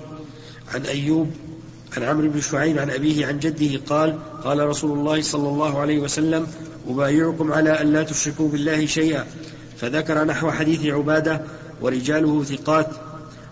عن 0.73 0.81
أيوب 0.81 1.31
عن 1.97 2.03
عمرو 2.03 2.29
بن 2.29 2.41
شعيب 2.41 2.79
عن 2.79 2.89
أبيه 2.89 3.25
عن 3.25 3.39
جده 3.39 3.79
قال 3.89 4.19
قال 4.43 4.67
رسول 4.67 4.99
الله 4.99 5.21
صلى 5.21 5.49
الله 5.49 5.79
عليه 5.79 5.99
وسلم 5.99 6.47
أبايعكم 6.87 7.53
على 7.53 7.81
أن 7.81 7.93
لا 7.93 8.03
تشركوا 8.03 8.49
بالله 8.49 8.85
شيئا. 8.85 9.25
فذكر 9.77 10.23
نحو 10.23 10.51
حديث 10.51 10.85
عبادة 10.85 11.41
ورجاله 11.81 12.43
ثقات. 12.43 12.87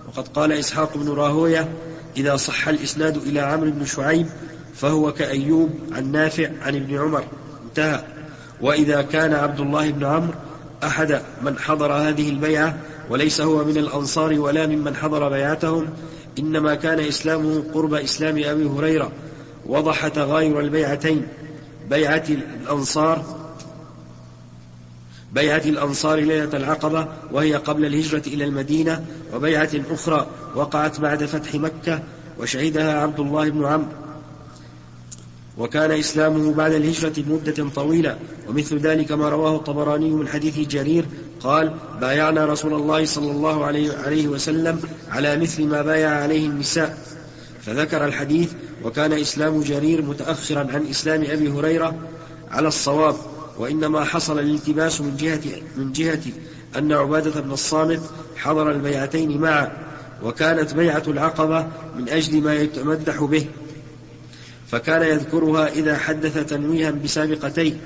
وقد 0.07 0.27
قال 0.27 0.51
إسحاق 0.51 0.97
بن 0.97 1.09
راهوية 1.09 1.74
إذا 2.17 2.35
صح 2.35 2.67
الإسناد 2.67 3.17
إلى 3.17 3.39
عمرو 3.39 3.71
بن 3.71 3.85
شعيب 3.85 4.27
فهو 4.75 5.13
كأيوب 5.13 5.69
عن 5.91 6.12
نافع 6.12 6.50
عن 6.62 6.75
ابن 6.75 6.97
عمر. 6.97 7.24
انتهى. 7.69 8.14
وإذا 8.62 9.01
كان 9.01 9.33
عبد 9.33 9.59
الله 9.59 9.91
بن 9.91 10.05
عمرو 10.05 10.33
أحد 10.83 11.21
من 11.41 11.59
حضر 11.59 11.93
هذه 11.93 12.29
البيعة 12.29 12.77
وليس 13.09 13.41
هو 13.41 13.63
من 13.63 13.77
الأنصار 13.77 14.39
ولا 14.39 14.67
ممن 14.67 14.95
حضر 14.95 15.29
بيعتهم 15.29 15.88
إنما 16.39 16.75
كان 16.75 17.00
إسلامه 17.00 17.63
قرب 17.74 17.93
إسلام 17.93 18.43
أبي 18.43 18.65
هريرة 18.65 19.12
وضح 19.65 20.07
تغاير 20.07 20.59
البيعتين 20.59 21.27
بيعة 21.89 22.24
الأنصار 22.29 23.45
بيعة 25.33 25.62
الأنصار 25.65 26.19
ليلة 26.19 26.57
العقبة 26.57 27.07
وهي 27.31 27.55
قبل 27.55 27.85
الهجرة 27.85 28.24
إلى 28.27 28.43
المدينة 28.43 29.05
وبيعة 29.33 29.69
أخرى 29.91 30.27
وقعت 30.55 31.00
بعد 31.00 31.25
فتح 31.25 31.55
مكة 31.55 32.00
وشهدها 32.39 33.00
عبد 33.01 33.19
الله 33.19 33.50
بن 33.50 33.65
عمرو. 33.65 34.04
وكان 35.57 35.91
إسلامه 35.91 36.53
بعد 36.53 36.74
الهجرة 36.74 37.13
مدة 37.27 37.69
طويلة. 37.75 38.17
ومثل 38.50 38.77
ذلك 38.77 39.12
ما 39.12 39.29
رواه 39.29 39.55
الطبراني 39.55 40.09
من 40.09 40.27
حديث 40.27 40.59
جرير 40.59 41.05
قال 41.39 41.74
بايعنا 42.01 42.45
رسول 42.45 42.74
الله 42.74 43.05
صلى 43.05 43.31
الله 43.31 43.65
عليه 43.65 44.27
وسلم 44.27 44.79
على 45.12 45.38
مثل 45.38 45.65
ما 45.65 45.81
بايع 45.81 46.09
عليه 46.09 46.47
النساء. 46.47 46.97
فذكر 47.62 48.05
الحديث 48.05 48.51
وكان 48.83 49.13
إسلام 49.13 49.62
جرير 49.62 50.01
متأخرا 50.01 50.59
عن 50.59 50.88
إسلام 50.89 51.24
أبي 51.24 51.50
هريرة 51.50 51.95
على 52.51 52.67
الصواب. 52.67 53.15
وإنما 53.57 54.03
حصل 54.03 54.39
الالتباس 54.39 55.01
من 55.01 55.17
جهة, 55.17 55.62
من 55.77 55.91
جهة 55.91 56.21
أن 56.77 56.91
عبادة 56.91 57.41
بن 57.41 57.51
الصامت 57.51 58.01
حضر 58.35 58.71
البيعتين 58.71 59.41
معا. 59.41 59.71
وكانت 60.24 60.74
بيعة 60.74 61.03
العقبة 61.07 61.67
من 61.97 62.09
أجل 62.09 62.41
ما 62.41 62.53
يتمدح 62.53 63.24
به. 63.24 63.45
فكان 64.75 65.01
يذكرها 65.01 65.67
إذا 65.67 65.98
حدث 65.98 66.38
تنويها 66.50 66.91
بسابقتين 66.91 67.79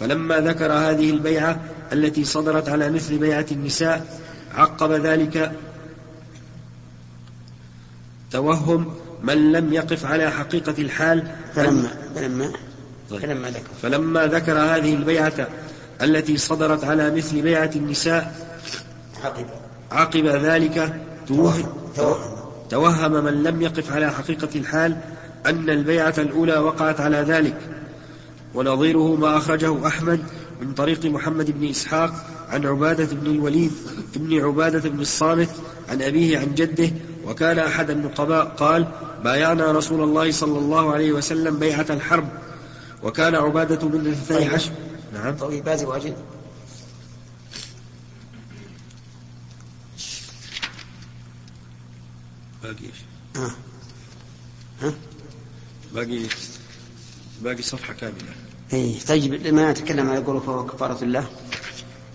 فلما 0.00 0.40
ذكر 0.40 0.72
هذه 0.72 1.10
البيعة 1.10 1.60
التي 1.92 2.24
صدرت 2.24 2.68
على 2.68 2.90
مثل 2.90 3.18
بيعة 3.18 3.46
النساء 3.52 4.20
عقب 4.54 4.92
ذلك 4.92 5.52
توهم 8.30 8.94
من 9.22 9.52
لم 9.52 9.72
يقف 9.72 10.04
على 10.04 10.30
حقيقة 10.30 10.74
الحال 10.78 11.30
فلما 11.54 11.88
فلما 12.14 12.52
طيب. 13.10 13.20
فلما 13.20 13.48
ذكر. 13.48 13.70
فلما 13.82 14.26
ذكر 14.26 14.58
هذه 14.58 14.94
البيعة 14.94 15.48
التي 16.02 16.36
صدرت 16.36 16.84
على 16.84 17.10
مثل 17.10 17.42
بيعة 17.42 17.70
النساء 17.76 18.34
عقب. 19.24 19.46
عقب 19.92 20.26
ذلك 20.26 21.00
توهم, 21.28 21.72
توهم. 21.96 22.35
من 23.08 23.42
لم 23.42 23.62
يقف 23.62 23.92
على 23.92 24.10
حقيقة 24.10 24.48
الحال 24.54 24.96
أن 25.46 25.70
البيعة 25.70 26.14
الأولى 26.18 26.58
وقعت 26.58 27.00
على 27.00 27.16
ذلك. 27.16 27.56
ونظيره 28.54 29.16
ما 29.16 29.36
أخرجه 29.36 29.86
أحمد 29.86 30.20
من 30.60 30.74
طريق 30.74 31.04
محمد 31.04 31.60
بن 31.60 31.68
إسحاق 31.68 32.14
عن 32.48 32.66
عبادة 32.66 33.04
بن 33.04 33.26
الوليد 33.26 33.72
بن 34.16 34.44
عبادة 34.44 34.90
بن 34.90 35.00
الصامت 35.00 35.50
عن 35.88 36.02
أبيه 36.02 36.38
عن 36.38 36.54
جده 36.54 36.90
وكان 37.26 37.58
أحد 37.58 37.90
النقباء 37.90 38.44
قال 38.44 38.86
بايعنا 39.24 39.72
رسول 39.72 40.02
الله 40.02 40.30
صلى 40.30 40.58
الله 40.58 40.92
عليه 40.92 41.12
وسلم 41.12 41.58
بيعة 41.58 41.86
الحرب 41.90 42.28
وكان 43.02 43.34
عبادة 43.34 43.88
بن 43.88 44.14
طيب. 44.28 44.54
عشر 44.54 44.70
نعم. 45.14 45.36
طويل 45.36 45.62
بازي 45.62 45.86
واجد. 45.86 46.14
باقي؟ 52.66 52.90
ها 53.36 53.56
ها 54.82 54.94
باقي 55.94 56.22
باقي 57.42 57.62
صفحة 57.62 57.92
كاملة 57.92 58.34
اي 58.72 58.96
طيب 59.08 59.34
لما 59.34 59.70
نتكلم 59.72 60.10
على 60.10 60.18
قوله 60.18 60.40
فهو 60.40 60.66
كفارة 60.66 61.04
الله 61.04 61.30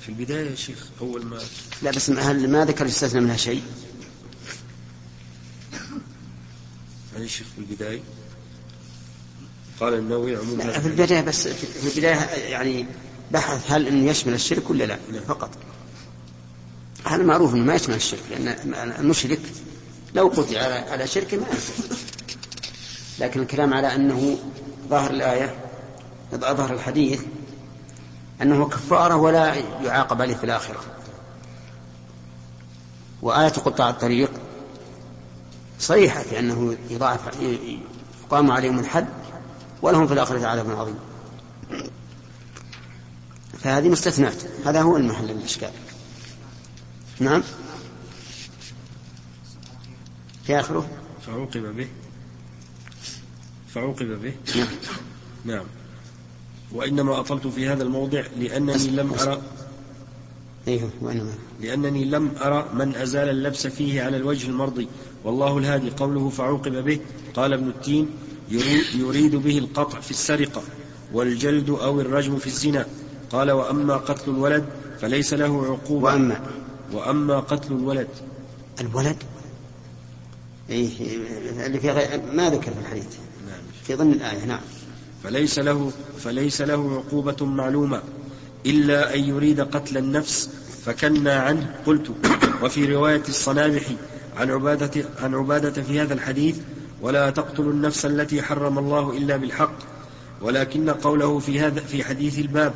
في 0.01 0.09
البداية 0.09 0.49
يا 0.49 0.55
شيخ 0.55 0.87
أول 1.01 1.25
ما 1.25 1.39
لا 1.81 1.91
بس 1.91 2.09
هل 2.09 2.49
ما 2.49 2.65
ذكر 2.65 2.85
يستثنى 2.85 3.21
منها 3.21 3.37
شيء؟ 3.37 3.63
يعني 7.13 7.25
الشيخ 7.25 7.47
في 7.55 7.61
البداية 7.61 7.99
قال 9.79 9.93
النووي 9.93 10.35
عموما 10.35 10.79
في 10.79 10.87
البداية 10.87 11.21
بس 11.21 11.47
في 11.47 11.87
البداية 11.95 12.15
يعني 12.49 12.85
بحث 13.31 13.71
هل 13.71 13.87
إنه 13.87 14.09
يشمل 14.11 14.33
الشرك 14.33 14.69
ولا 14.69 14.83
لا؟ 14.83 14.99
لا. 15.11 15.19
فقط 15.19 15.49
هذا 17.05 17.23
معروف 17.23 17.53
إنه 17.55 17.63
ما 17.65 17.75
يشمل 17.75 17.95
الشرك 17.95 18.23
لأن 18.29 18.73
المشرك 18.99 19.39
لو 20.15 20.27
قطع 20.27 20.59
على 20.59 20.73
على 20.73 21.07
شرك 21.07 21.33
ما 21.33 21.45
يشرك 21.49 21.97
لكن 23.19 23.41
الكلام 23.41 23.73
على 23.73 23.95
أنه 23.95 24.37
ظاهر 24.89 25.11
الآية 25.11 25.55
ظهر 26.35 26.73
الحديث 26.73 27.21
أنه 28.41 28.69
كفارة 28.69 29.15
ولا 29.15 29.55
يعاقب 29.83 30.21
عليه 30.21 30.35
في 30.35 30.43
الآخرة. 30.43 30.79
وآية 33.21 33.49
قطاع 33.49 33.89
الطريق 33.89 34.31
صريحة 35.79 36.21
في 36.21 36.39
أنه 36.39 36.77
يضاعف 36.89 37.41
يقام 38.23 38.51
عليهم 38.51 38.79
الحد 38.79 39.07
ولهم 39.81 40.07
في 40.07 40.13
الآخرة 40.13 40.47
عذاب 40.47 40.71
عظيم. 40.71 40.99
فهذه 43.59 43.89
مستثنات 43.89 44.35
هذا 44.65 44.81
هو 44.81 44.97
المحل 44.97 45.31
الإشكال 45.31 45.71
نعم؟ 47.19 47.43
في 50.43 50.59
آخره؟ 50.59 50.89
فعوقب 51.27 51.75
به. 51.75 51.87
فعوقب 53.67 54.21
به. 54.21 54.33
نعم. 54.55 54.67
نعم. 55.45 55.65
وإنما 56.71 57.19
أطلت 57.19 57.47
في 57.47 57.67
هذا 57.67 57.83
الموضع 57.83 58.23
لأنني 58.39 58.87
لم 58.87 59.13
أرى 59.13 59.41
أيوه 60.67 60.89
وإنما. 61.01 61.33
لأنني 61.61 62.05
لم 62.05 62.31
أرى 62.41 62.69
من 62.73 62.95
أزال 62.95 63.29
اللبس 63.29 63.67
فيه 63.67 64.03
على 64.03 64.17
الوجه 64.17 64.49
المرضي. 64.49 64.87
والله 65.23 65.57
الهادي 65.57 65.89
قوله 65.89 66.29
فعوقب 66.29 66.85
به 66.85 66.99
قال 67.33 67.53
ابن 67.53 67.67
التين 67.67 68.09
يريد 68.95 69.35
به 69.35 69.57
القطع 69.57 69.99
في 69.99 70.11
السرقة 70.11 70.61
والجلد 71.13 71.69
أو 71.69 72.01
الرجم 72.01 72.37
في 72.37 72.47
الزنا. 72.47 72.85
قال 73.31 73.51
وأما 73.51 73.97
قتل 73.97 74.31
الولد 74.31 74.65
فليس 75.01 75.33
له 75.33 75.65
عقوبة. 75.65 76.05
وأما. 76.05 76.41
وأما 76.93 77.39
قتل 77.39 77.73
الولد. 77.73 78.07
الولد؟ 78.81 79.23
إيه 80.69 80.89
اللي 81.65 81.79
في 81.79 81.91
غير 81.91 82.21
ما 82.33 82.49
ذكر 82.49 82.71
في 82.71 82.79
الحديث. 82.79 83.05
نعم. 83.47 83.59
في 83.83 83.95
ضمن 83.95 84.13
الآية 84.13 84.45
نعم. 84.45 84.59
فليس 85.23 85.59
له 85.59 85.91
فليس 86.19 86.61
له 86.61 87.03
عقوبة 87.07 87.45
معلومة 87.45 88.01
إلا 88.65 89.15
أن 89.15 89.23
يريد 89.23 89.61
قتل 89.61 89.97
النفس 89.97 90.49
فكنا 90.85 91.39
عنه 91.39 91.75
قلت. 91.85 92.11
وفي 92.63 92.85
رواية 92.95 93.23
الصنابح 93.29 93.83
عن 94.37 94.51
عبادة, 94.51 95.05
عن 95.19 95.35
عبادة 95.35 95.83
في 95.83 95.99
هذا 95.99 96.13
الحديث 96.13 96.57
ولا 97.01 97.29
تقتلوا 97.29 97.71
النفس 97.71 98.05
التي 98.05 98.41
حرم 98.41 98.79
الله 98.79 99.17
إلا 99.17 99.37
بالحق 99.37 99.75
ولكن 100.41 100.89
قوله 100.89 101.39
في 101.39 101.59
هذا 101.59 101.79
في 101.79 102.03
حديث 102.03 102.39
الباب 102.39 102.73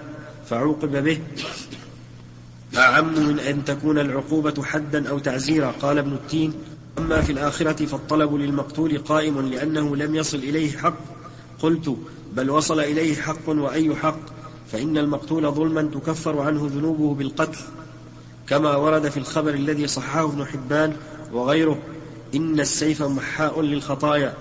فعوقب 0.50 1.04
به. 1.04 1.20
أعم 2.77 3.13
من 3.13 3.39
أن 3.39 3.65
تكون 3.65 4.00
العقوبة 4.00 4.63
حدا 4.63 5.10
أو 5.10 5.20
تعزيرا 5.20 5.72
قال 5.72 5.98
ابن 5.98 6.13
التين. 6.13 6.54
أما 6.98 7.22
في 7.22 7.32
الآخرة 7.32 7.86
فالطلب 7.86 8.34
للمقتول 8.34 8.98
قائم 8.98 9.42
لأنه 9.42 9.96
لم 9.96 10.16
يصل 10.16 10.38
إليه 10.38 10.78
حق. 10.78 10.98
قلت 11.60 11.98
بل 12.34 12.50
وصل 12.50 12.80
إليه 12.80 13.16
حق 13.16 13.50
وأي 13.50 13.96
حق؟ 13.96 14.20
فإن 14.72 14.98
المقتول 14.98 15.52
ظلما 15.52 15.82
تكفر 15.82 16.42
عنه 16.42 16.70
ذنوبه 16.74 17.14
بالقتل. 17.14 17.60
كما 18.48 18.75
ورد 18.75 19.10
في 19.10 19.18
الخبر 19.18 19.54
الذي 19.54 19.88
صححه 19.88 20.25
ابن 20.25 20.46
حبان 20.46 20.96
وغيره 21.34 21.80
إن 22.36 22.60
السيف 22.60 23.04
محاء 23.04 23.62
للخطايا. 23.62 24.34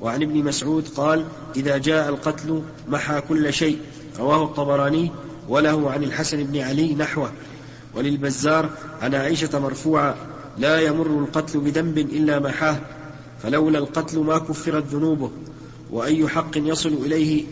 وعن 0.00 0.22
ابن 0.22 0.44
مسعود 0.44 0.88
قال 0.96 1.24
إذا 1.56 1.78
جاء 1.78 2.08
القتل 2.08 2.62
محى 2.88 3.20
كل 3.20 3.52
شيء. 3.52 3.78
رواه 4.18 4.44
الطبراني 4.44 5.10
وله 5.48 5.90
عن 5.90 6.04
الحسن 6.04 6.44
بن 6.44 6.60
علي 6.60 6.94
نحوه. 6.94 7.32
وللبزار 7.94 8.70
عن 9.02 9.14
عائشة 9.14 9.58
مرفوعا 9.58 10.29
لا 10.58 10.80
يمر 10.80 11.06
القتل 11.06 11.60
بذنب 11.60 11.98
إلا 11.98 12.38
محاه 12.38 12.80
فلولا 13.42 13.78
القتل 13.78 14.18
ما 14.18 14.38
كفرت 14.38 14.84
ذنوبه 14.84 15.30
وأي 15.90 16.28
حق 16.28 16.50
يصل 16.56 16.88
إليه 16.88 17.44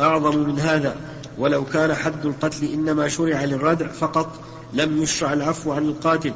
أعظم 0.00 0.38
من 0.38 0.60
هذا. 0.60 0.96
ولو 1.38 1.64
كان 1.64 1.94
حد 1.94 2.26
القتل 2.26 2.72
إنما 2.72 3.08
شرع 3.08 3.44
للردع 3.44 3.88
فقط 3.88 4.40
لم 4.72 5.02
يشرع 5.02 5.32
العفو 5.32 5.72
عن 5.72 5.82
القاتل. 5.82 6.32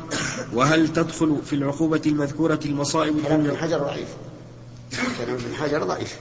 وهل 0.52 0.92
تدخل 0.92 1.36
في 1.46 1.52
العقوبة 1.52 2.02
المذكورة 2.06 2.60
المصائب 2.64 3.22
كلام 3.22 3.40
ابن 3.40 3.56
حجر 3.56 3.78
ضعيف. 3.78 4.08
كلام 5.18 5.34
ابن 5.34 5.54
حجر 5.54 5.84
ضعيف. 5.84 6.18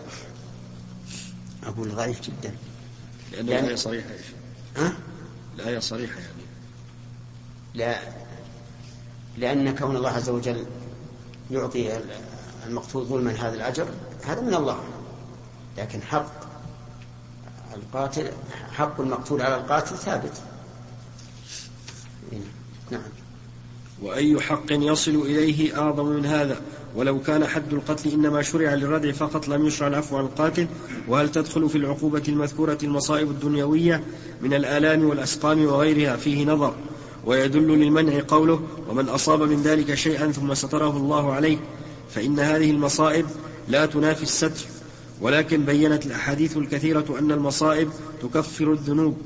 أقول 1.64 1.90
ضعيف 1.90 2.22
جدا. 2.22 2.54
لأن 3.32 3.48
يعني 3.48 3.62
الآية 3.62 3.76
صريحة 3.76 4.10
ها؟ 4.78 4.94
الآية 5.60 5.80
صريحة 5.80 6.20
يعني. 6.20 6.34
لا. 7.74 8.00
لأن 9.40 9.76
كون 9.76 9.96
الله 9.96 10.10
عز 10.10 10.30
وجل 10.30 10.66
يعطي 11.52 12.00
المقتول 12.68 13.06
ظلما 13.06 13.32
هذا 13.32 13.56
الأجر 13.56 13.88
هذا 14.26 14.42
من 14.42 14.54
الله. 14.54 14.80
لكن 15.78 16.02
حق 16.02 16.32
القاتل 17.76 18.32
حق 18.72 19.02
المقتول 19.02 19.42
على 19.42 19.56
القاتل 19.56 19.98
ثابت. 19.98 20.42
نعم. 22.92 23.02
وأي 24.02 24.42
حق 24.42 24.66
يصل 24.72 25.16
إليه 25.16 25.80
أعظم 25.80 26.06
من 26.06 26.26
هذا؟ 26.26 26.62
ولو 26.96 27.22
كان 27.22 27.48
حد 27.48 27.74
القتل 27.74 28.12
إنما 28.12 28.42
شرع 28.42 28.74
للردع 28.74 29.12
فقط 29.12 29.48
لم 29.48 29.66
يشرع 29.66 29.88
العفو 29.88 30.18
عن 30.18 30.24
القاتل. 30.24 30.68
وهل 31.08 31.32
تدخل 31.32 31.70
في 31.70 31.78
العقوبة 31.78 32.24
المذكورة 32.28 32.78
المصائب 32.84 33.32
الدنيوية 33.32 34.04
من 34.42 34.54
الآلام 34.54 35.06
والأسقام 35.06 35.66
وغيرها 35.66 36.16
فيه 36.16 36.46
نظر؟ 36.46 36.76
ويدل 37.30 37.68
للمنع 37.68 38.22
قوله 38.28 38.62
ومن 38.90 39.10
أصاب 39.10 39.42
من 39.42 39.62
ذلك 39.62 39.94
شيئا 39.94 40.32
ثم 40.32 40.54
ستره 40.54 40.98
الله 40.98 41.34
عليه 41.34 41.58
فإن 42.10 42.40
هذه 42.40 42.72
المصائب 42.72 43.26
لا 43.68 43.86
تنافي 43.86 44.24
الستر. 44.24 44.66
ولكن 45.22 45.66
بينت 45.66 46.06
الأحاديث 46.06 46.58
الكثيرة 46.58 47.20
أن 47.20 47.32
المصائب 47.32 47.90
تكفر 48.22 48.74
الذنوب 48.74 49.18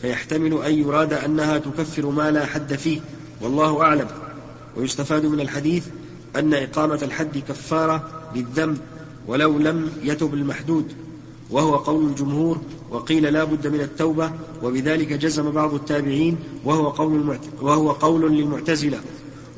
فيحتمل 0.00 0.62
أن 0.62 0.74
يراد 0.74 1.12
أنها 1.12 1.58
تكفر 1.58 2.06
ما 2.06 2.30
لا 2.30 2.46
حد 2.46 2.74
فيه 2.74 3.00
والله 3.40 3.82
أعلم. 3.82 4.08
ويستفاد 4.76 5.26
من 5.26 5.40
الحديث 5.40 5.86
أن 6.36 6.54
إقامة 6.54 7.00
الحد 7.02 7.38
كفارة 7.38 8.08
للذنب 8.34 8.78
ولو 9.26 9.58
لم 9.58 9.92
يتب 10.02 10.34
المحدود. 10.34 10.92
وهو 11.52 11.76
قول 11.76 12.04
الجمهور 12.04 12.58
وقيل 12.90 13.32
لا 13.32 13.44
بد 13.44 13.66
من 13.66 13.80
التوبة 13.80 14.32
وبذلك 14.62 15.12
جزم 15.12 15.50
بعض 15.50 15.74
التابعين 15.74 16.36
وهو 16.64 16.88
قول, 16.88 17.38
وهو 17.62 17.90
قول 17.90 18.32
للمعتزلة. 18.32 19.00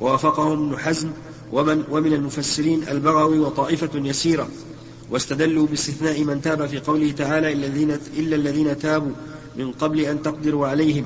ووافقهم 0.01 0.67
ابن 0.67 0.79
حزم 0.79 1.11
ومن, 1.53 1.85
ومن 1.91 2.13
المفسرين 2.13 2.89
البغوي 2.89 3.39
وطائفة 3.39 3.91
يسيرة. 3.95 4.49
واستدلوا 5.11 5.67
باستثناء 5.67 6.25
من 6.25 6.41
تاب 6.43 6.67
في 6.67 6.79
قوله 6.79 7.11
تعالى 7.11 7.53
إلا 8.19 8.37
الذين 8.37 8.79
تابوا 8.79 9.13
من 9.57 9.73
قبل 9.73 10.01
أن 10.01 10.23
تقدروا 10.23 10.67
عليهم. 10.67 11.05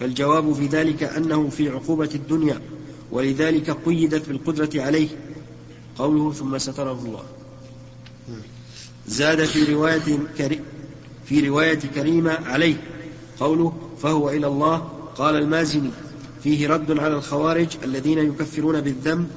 فالجواب 0.00 0.52
في 0.52 0.66
ذلك 0.66 1.02
أنه 1.02 1.48
في 1.48 1.68
عقوبة 1.68 2.10
الدنيا 2.14 2.60
ولذلك 3.12 3.70
قيدت 3.70 4.28
بالقدرة 4.28 4.82
عليه. 4.82 5.08
قوله 5.98 6.32
ثم 6.32 6.58
ستره 6.58 7.00
الله. 7.06 7.35
زاد 9.08 9.44
في 9.44 9.74
رواية 9.74 10.18
في 11.24 11.48
رواية 11.48 11.78
كريمة 11.78 12.32
عليه. 12.32 12.76
قوله 13.40 13.72
فهو 14.02 14.30
إلى 14.30 14.46
الله. 14.46 14.76
قال 15.16 15.36
المازني 15.36 15.90
فيه 16.42 16.68
رد 16.68 16.98
على 16.98 17.14
الخوارج 17.14 17.68
الذين 17.84 18.18
يكفرون 18.18 18.80
بالذنب 18.80 19.28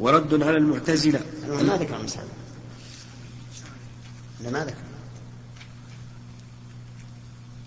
ورد 0.00 0.42
على 0.42 0.56
المعتزلة. 0.56 1.20
ما 1.48 1.76
ذكر 1.76 1.96
المسألة 1.96 2.28
ما 4.52 4.64
ذكر 4.64 4.76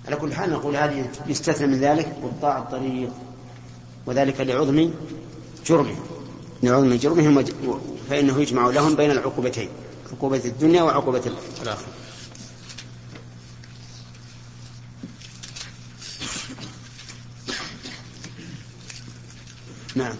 على 0.08 0.16
كل 0.16 0.34
حال 0.34 0.50
نقول 0.50 0.76
هذه 0.76 1.10
يستثنى 1.28 1.68
من 1.68 1.80
ذلك 1.80 2.16
قطاع 2.24 2.58
الطريق 2.58 3.12
وذلك 4.06 4.42
لعظم 4.42 4.90
جرمه 5.66 5.96
لعظم 6.64 6.94
جرمهم 6.94 7.46
فإنه 8.10 8.42
يجمع 8.42 8.68
لهم 8.68 8.96
بين 8.96 9.12
العقوبتين. 9.12 9.70
عقوبة 10.12 10.42
الدنيا 10.46 10.84
وعقوبة 10.84 11.22
الآخرة. 11.62 11.88
نعم. 19.96 20.16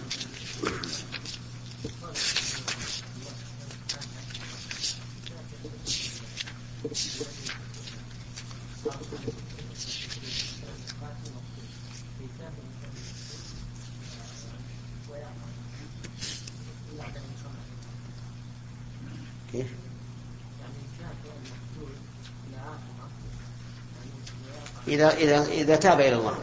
إذا 24.88 25.10
إذا 25.10 25.46
إذا 25.46 25.76
تاب 25.76 26.00
إلى 26.00 26.16
الله 26.16 26.38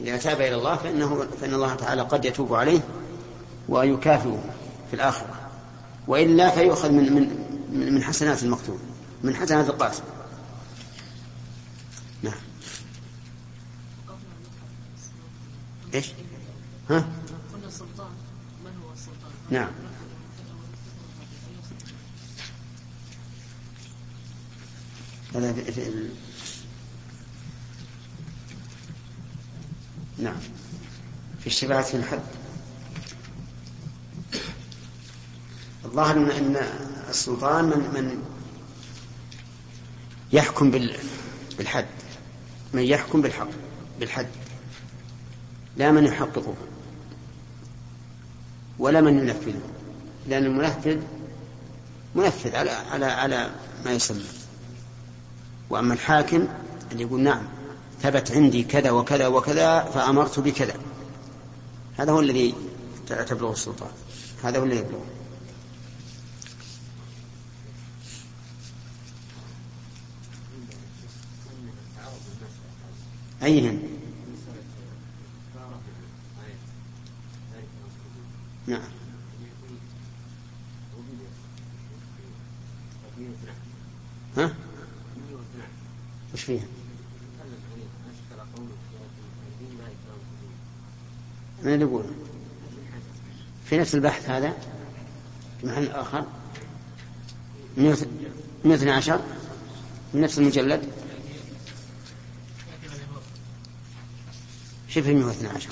إذا 0.00 0.16
تاب 0.16 0.40
إلى 0.40 0.54
الله 0.54 0.76
فإنه 0.76 1.26
فإن 1.40 1.54
الله 1.54 1.74
تعالى 1.74 2.02
قد 2.02 2.24
يتوب 2.24 2.54
عليه 2.54 2.80
ويكافئه 3.68 4.44
في 4.90 4.96
الآخرة 4.96 5.50
وإلا 6.08 6.50
فيؤخذ 6.50 6.90
من 6.90 7.12
من 7.12 7.94
من 7.94 8.02
حسنات 8.02 8.42
المقتول 8.42 8.78
من 9.22 9.36
حسنات 9.36 9.68
القاتل 9.68 10.02
نعم 12.22 12.34
إيش؟ 15.94 16.12
ها؟ 16.90 17.08
قلنا 17.54 17.66
السلطان 17.66 18.10
من 18.64 18.72
هو 18.84 18.92
السلطان؟ 18.92 19.30
نعم 19.50 19.70
هذا 25.34 25.52
في, 25.52 25.72
في 25.72 26.08
نعم. 30.18 30.36
في 31.40 31.46
الشفاعة 31.46 31.82
في 31.82 31.96
الحد. 31.96 32.22
الظاهر 35.84 36.16
أن 36.16 36.56
السلطان 37.08 37.64
من 37.64 37.78
من 37.78 38.22
يحكم 40.32 40.70
بالحد. 41.58 41.86
من 42.72 42.82
يحكم 42.82 43.22
بالحق 43.22 43.48
بالحد. 44.00 44.28
لا 45.76 45.92
من 45.92 46.04
يحققه. 46.04 46.54
ولا 48.78 49.00
من 49.00 49.18
ينفذه. 49.18 49.60
لأن 50.28 50.44
المنفذ 50.44 51.00
منفذ 52.14 52.56
على 52.56 52.70
على 52.70 53.06
على 53.06 53.50
ما 53.84 53.92
يسمى. 53.92 54.41
وأما 55.72 55.94
الحاكم 55.94 56.48
اللي 56.92 57.02
يقول 57.02 57.20
نعم 57.20 57.42
ثبت 58.02 58.32
عندي 58.32 58.62
كذا 58.62 58.90
وكذا 58.90 59.26
وكذا 59.26 59.84
فأمرت 59.84 60.40
بكذا. 60.40 60.74
هذا 61.96 62.12
هو 62.12 62.20
الذي 62.20 62.54
تبلغ 63.06 63.52
السلطان. 63.52 63.90
هذا 64.42 64.58
هو 64.58 64.64
الذي 64.64 64.78
يبلغه 64.78 65.04
أيهن 73.42 73.82
نعم. 78.66 78.80
ها؟ 84.36 84.61
وش 86.34 86.42
فيها؟ 86.42 86.64
من 91.62 91.74
اللي 91.74 91.84
يقول؟ 91.84 92.04
في 93.64 93.78
نفس 93.78 93.94
البحث 93.94 94.30
هذا 94.30 94.56
في 95.60 95.66
محل 95.66 95.86
آخر. 95.88 96.26
112 97.76 99.20
من 100.14 100.20
نفس 100.20 100.38
المجلد. 100.38 100.92
شوف 104.88 105.06
112 105.06 105.68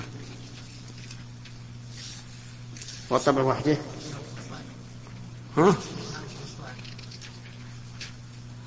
والطبع 3.10 3.42
وحده. 3.42 3.76
ها؟ 5.56 5.76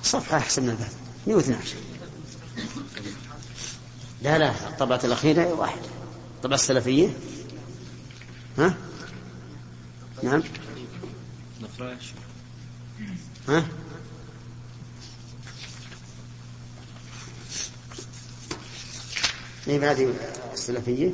صفحة 0.02 0.36
أحسن 0.36 0.62
من 0.62 0.70
البحث. 0.70 1.03
112 1.26 1.76
لا 4.22 4.38
لا 4.38 4.50
الطبعة 4.68 5.00
الأخيرة 5.04 5.46
واحد. 5.54 5.78
الطبعة 6.36 6.54
السلفية. 6.54 7.08
ها؟ 8.58 8.74
نعم. 10.22 10.42
ها؟ 13.48 13.66
هي 19.66 19.90
هذه 19.90 20.14
السلفية. 20.52 21.10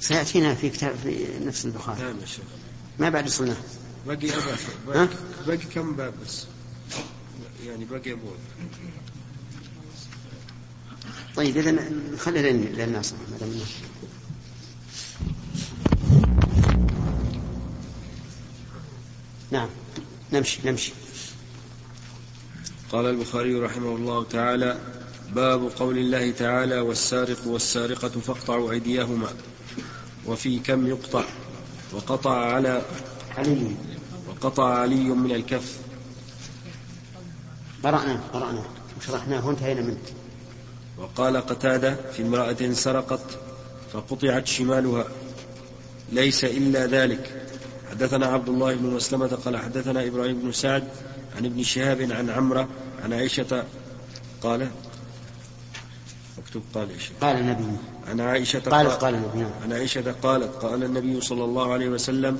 سيأتينا 0.00 0.54
في 0.54 0.70
كتاب 0.70 0.96
في 0.96 1.38
نفس 1.44 1.64
البخاري. 1.64 2.02
نعم 2.02 2.16
ما 2.98 3.08
بعد 3.08 3.26
وصلنا. 3.26 3.56
باقي 4.06 4.28
باقي, 4.86 5.08
باقي 5.46 5.56
كم 5.56 5.96
باب 5.96 6.14
بس؟ 6.24 6.46
يعني 7.66 7.84
باقي 7.84 8.12
أبواب 8.12 8.38
طيب 11.36 11.56
إذا 11.56 11.70
نخلي 12.12 12.52
للناس 12.52 13.12
ما 13.12 13.38
دام 13.40 13.60
نعم 19.50 19.68
نمشي 20.32 20.60
نمشي. 20.64 20.92
قال 22.92 23.06
البخاري 23.06 23.54
رحمه 23.54 23.96
الله 23.96 24.24
تعالى 24.24 24.78
باب 25.34 25.70
قول 25.76 25.98
الله 25.98 26.30
تعالى 26.30 26.80
والسارق 26.80 27.46
والسارقة 27.46 28.08
فاقطعوا 28.08 28.72
أيديهما 28.72 29.28
وفي 30.26 30.58
كم 30.58 30.86
يقطع؟ 30.86 31.24
وقطع 31.92 32.52
على 32.52 32.82
علي. 33.36 33.76
وقطع 34.28 34.74
علي 34.74 35.04
من 35.04 35.32
الكف. 35.32 35.78
قرأنا 37.84 38.20
قرأنا 38.32 38.62
وشرحناه 38.98 39.46
وانتهينا 39.46 39.80
منه. 39.80 39.98
وقال 40.98 41.36
قتادة 41.36 41.96
في 42.12 42.22
امرأة 42.22 42.72
سرقت 42.72 43.26
فقطعت 43.92 44.46
شمالها. 44.46 45.04
ليس 46.12 46.44
إلا 46.44 46.86
ذلك. 46.86 47.46
حدثنا 47.90 48.26
عبد 48.26 48.48
الله 48.48 48.74
بن 48.74 48.86
مسلمة 48.86 49.26
قال 49.44 49.56
حدثنا 49.56 50.06
إبراهيم 50.06 50.38
بن 50.38 50.52
سعد 50.52 50.88
عن 51.36 51.44
ابن 51.44 51.62
شهاب 51.62 52.12
عن 52.12 52.30
عمرة 52.30 52.68
عن 53.04 53.12
عائشة 53.12 53.64
قال 54.42 54.70
مكتوب 56.38 56.62
قال 56.74 56.90
إيش؟ 56.90 57.10
قال 57.20 57.36
النبي 57.36 57.76
عن 58.08 58.20
عائشة 58.20 58.58
قالت 58.58 58.90
قال 58.90 59.14
النبي. 59.14 59.46
عن 59.62 59.72
عائشة 59.72 60.14
قالت 60.22 60.54
قال 60.54 60.84
النبي 60.84 61.20
صلى 61.20 61.44
الله 61.44 61.72
عليه 61.72 61.88
وسلم 61.88 62.38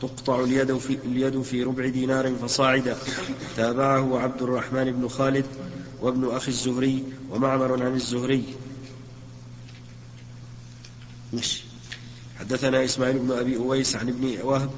تقطع 0.00 0.40
اليد 0.40 0.78
في 0.78 0.98
اليد 1.04 1.42
في 1.42 1.62
ربع 1.62 1.88
دينار 1.88 2.34
فصاعدا. 2.34 2.96
تابعه 3.56 4.18
عبد 4.18 4.42
الرحمن 4.42 4.92
بن 4.92 5.08
خالد 5.08 5.46
وابن 6.00 6.36
أخي 6.36 6.48
الزهري 6.48 7.04
ومعمر 7.30 7.84
عن 7.84 7.94
الزهري. 7.94 8.44
مش 11.32 11.62
حدثنا 12.38 12.84
إسماعيل 12.84 13.18
بن 13.18 13.32
أبي 13.32 13.56
أويس 13.56 13.96
عن 13.96 14.08
ابن 14.08 14.38
وهب 14.42 14.70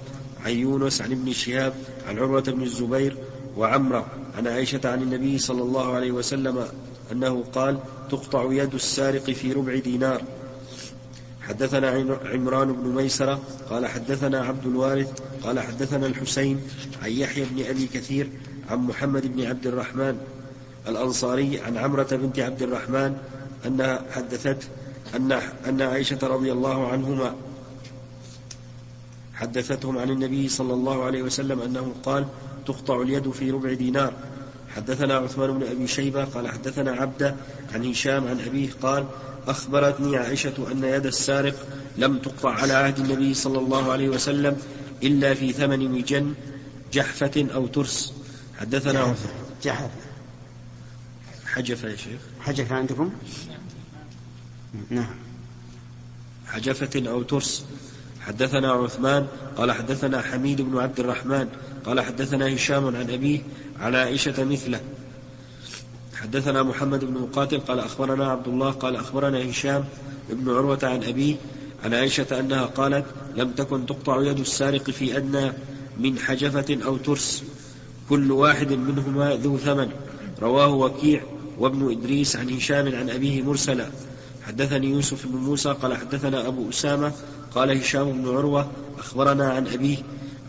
عن 0.45 0.53
يونس 0.53 1.03
عن 1.03 1.13
ابن 1.13 1.33
شهاب 1.33 1.75
عن 2.09 2.19
عروة 2.19 2.41
بن 2.41 2.63
الزبير 2.63 3.19
وعمرة. 3.57 4.07
عن 4.37 4.47
عائشة 4.47 4.81
عن 4.85 5.03
النبي 5.03 5.39
صلى 5.39 5.63
الله 5.63 5.93
عليه 5.93 6.13
وسلم 6.13 6.69
أنه 7.13 7.45
قال 7.55 7.79
تقطع 8.11 8.53
يد 8.53 8.75
السارق 8.75 9.31
في 9.31 9.53
ربع 9.53 9.79
دينار. 9.79 10.23
حدثنا 11.49 11.91
عمران 12.25 12.73
بن 12.73 12.89
ميسرة 12.89 13.41
قال 13.71 13.87
حدثنا 13.87 14.45
عبد 14.45 14.67
الوارث 14.67 15.21
قال 15.43 15.61
حدثنا 15.61 16.07
الحسين 16.07 16.61
عن 17.03 17.11
يحيى 17.11 17.45
بن 17.45 17.65
أبي 17.67 17.87
كثير 17.87 18.31
عن 18.71 18.79
محمد 18.79 19.37
بن 19.37 19.47
عبد 19.47 19.67
الرحمن 19.67 20.19
الأنصاري 20.89 21.61
عن 21.61 21.77
عمرة 21.77 22.09
بنت 22.13 22.39
عبد 22.39 22.63
الرحمن 22.63 23.17
أنها 23.67 24.05
حدثت 24.11 24.69
أن 25.17 25.33
أن 25.69 25.83
عائشة 25.83 26.19
رضي 26.23 26.53
الله 26.53 26.89
عنهما 26.89 27.35
حدثتهم 29.35 29.99
عن 29.99 30.11
النبي 30.11 30.49
صلى 30.49 30.75
الله 30.75 31.05
عليه 31.05 31.23
وسلم 31.23 31.63
أنه 31.63 31.95
قال 32.03 32.27
تقطع 32.67 33.03
اليد 33.03 33.31
في 33.31 33.51
ربع 33.51 33.73
دينار. 33.73 34.13
حدثنا 34.75 35.15
عثمان 35.15 35.59
بن 35.59 35.67
أبي 35.67 35.87
شيبة 35.87 36.25
قال 36.25 36.49
حدثنا 36.49 36.93
عبدة 36.93 37.37
عن 37.75 37.85
هشام 37.85 38.29
عن 38.29 38.41
أبيه 38.41 38.71
قال 38.83 39.07
أخبرتني 39.47 40.17
عائشة 40.17 40.73
أن 40.73 40.85
يد 40.85 41.07
السارق 41.07 41.55
لم 41.99 42.19
تقطع 42.19 42.51
على 42.51 42.73
عهد 42.73 42.99
النبي 42.99 43.35
صلى 43.35 43.59
الله 43.59 43.93
عليه 43.93 44.09
وسلم 44.09 44.57
إلا 45.03 45.35
في 45.35 45.53
ثمن 45.53 45.91
مجن 45.91 46.35
جحفة 46.93 47.47
أو 47.55 47.67
ترس. 47.67 48.13
حدثنا 48.59 49.15
جحفة. 49.63 49.91
حجفة 51.47 51.89
يا 51.89 51.97
شيخ. 51.97 52.21
حجفة 52.41 52.77
عندكم؟ 52.77 53.11
نعم. 54.91 55.15
حجفة 56.47 57.11
أو 57.11 57.23
ترس. 57.23 57.65
حدثنا 58.21 58.73
عثمان 58.73 59.27
قال 59.57 59.73
حدثنا 59.73 60.23
حميد 60.23 60.61
بن 60.61 60.79
عبد 60.79 61.01
الرحمن 61.01 61.49
قال 61.85 62.01
حدثنا 62.01 62.55
هشام 62.55 62.87
عن 62.87 63.11
أبيه 63.11 63.41
عن 63.81 63.95
عائشة 63.95 64.45
مثله. 64.45 64.81
حدثنا 66.15 66.63
محمد 66.63 67.05
بن 67.05 67.15
مقاتل 67.15 67.59
قال 67.59 67.79
أخبرنا 67.79 68.31
عبد 68.31 68.49
الله 68.49 68.71
قال 68.71 68.97
أخبرنا 68.97 69.51
هشام 69.51 69.85
بن 70.31 70.51
عروة 70.51 70.79
عن 70.83 71.05
أبيه 71.05 71.37
عن 71.85 71.95
عائشة 71.95 72.41
أنها 72.41 72.65
قالت 72.65 73.05
لم 73.37 73.51
تكن 73.51 73.87
تقطع 73.87 74.23
يد 74.23 74.39
السارق 74.39 74.91
في 74.91 75.17
أدنى 75.17 75.53
من 75.99 76.19
حجفة 76.19 76.79
أو 76.85 76.97
ترس 76.97 77.43
كل 78.09 78.33
واحد 78.33 78.73
منهما 78.73 79.35
ذو 79.35 79.59
ثمن. 79.59 79.91
رواه 80.43 80.75
وكيع 80.75 81.23
وابن 81.59 81.91
إدريس 81.91 82.37
عن 82.37 82.51
هشام 82.51 82.95
عن 82.97 83.11
أبيه 83.11 83.43
مرسلا. 83.43 83.87
حدثني 84.47 84.91
يوسف 84.91 85.27
بن 85.27 85.37
موسى 85.37 85.73
قال 85.73 85.97
حدثنا 85.97 86.47
أبو 86.47 86.69
أسامة 86.71 87.13
قال 87.55 87.71
هشام 87.71 88.13
بن 88.13 88.29
عروة 88.29 88.71
أخبرنا 88.99 89.51
عن 89.53 89.67
أبيه 89.67 89.97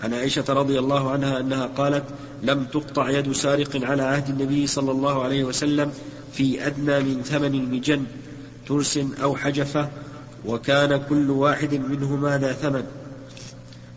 عن 0.04 0.14
عائشة 0.14 0.46
رضي 0.50 0.80
الله 0.80 1.12
عنها 1.12 1.40
أنها 1.40 1.66
قالت 1.66 2.04
لم 2.44 2.64
تقطع 2.64 3.10
يد 3.10 3.32
سارق 3.32 3.86
على 3.86 4.04
عهد 4.04 4.30
النبي 4.30 4.68
صلى 4.68 4.92
الله 4.92 5.24
عليه 5.24 5.44
وسلم 5.44 5.92
في 6.34 6.68
أدنى 6.68 7.00
من 7.00 7.24
ثمن 7.24 7.56
المجن 7.56 8.04
ترس 8.68 9.00
أو 9.24 9.36
حجفة 9.36 9.90
وكان 10.46 11.02
كل 11.10 11.30
واحد 11.32 11.74
منهما 11.74 12.38
ذا 12.38 12.54
ثمن. 12.54 12.84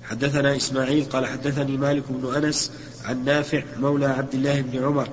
حدثنا 0.03 0.57
إسماعيل 0.57 1.05
قال 1.05 1.27
حدثني 1.27 1.77
مالك 1.77 2.03
بن 2.09 2.35
أنس 2.35 2.73
عن 3.05 3.25
نافع 3.25 3.63
مولى 3.81 4.07
عبد 4.07 4.35
الله 4.35 4.61
بن 4.61 4.85
عمر 4.85 5.09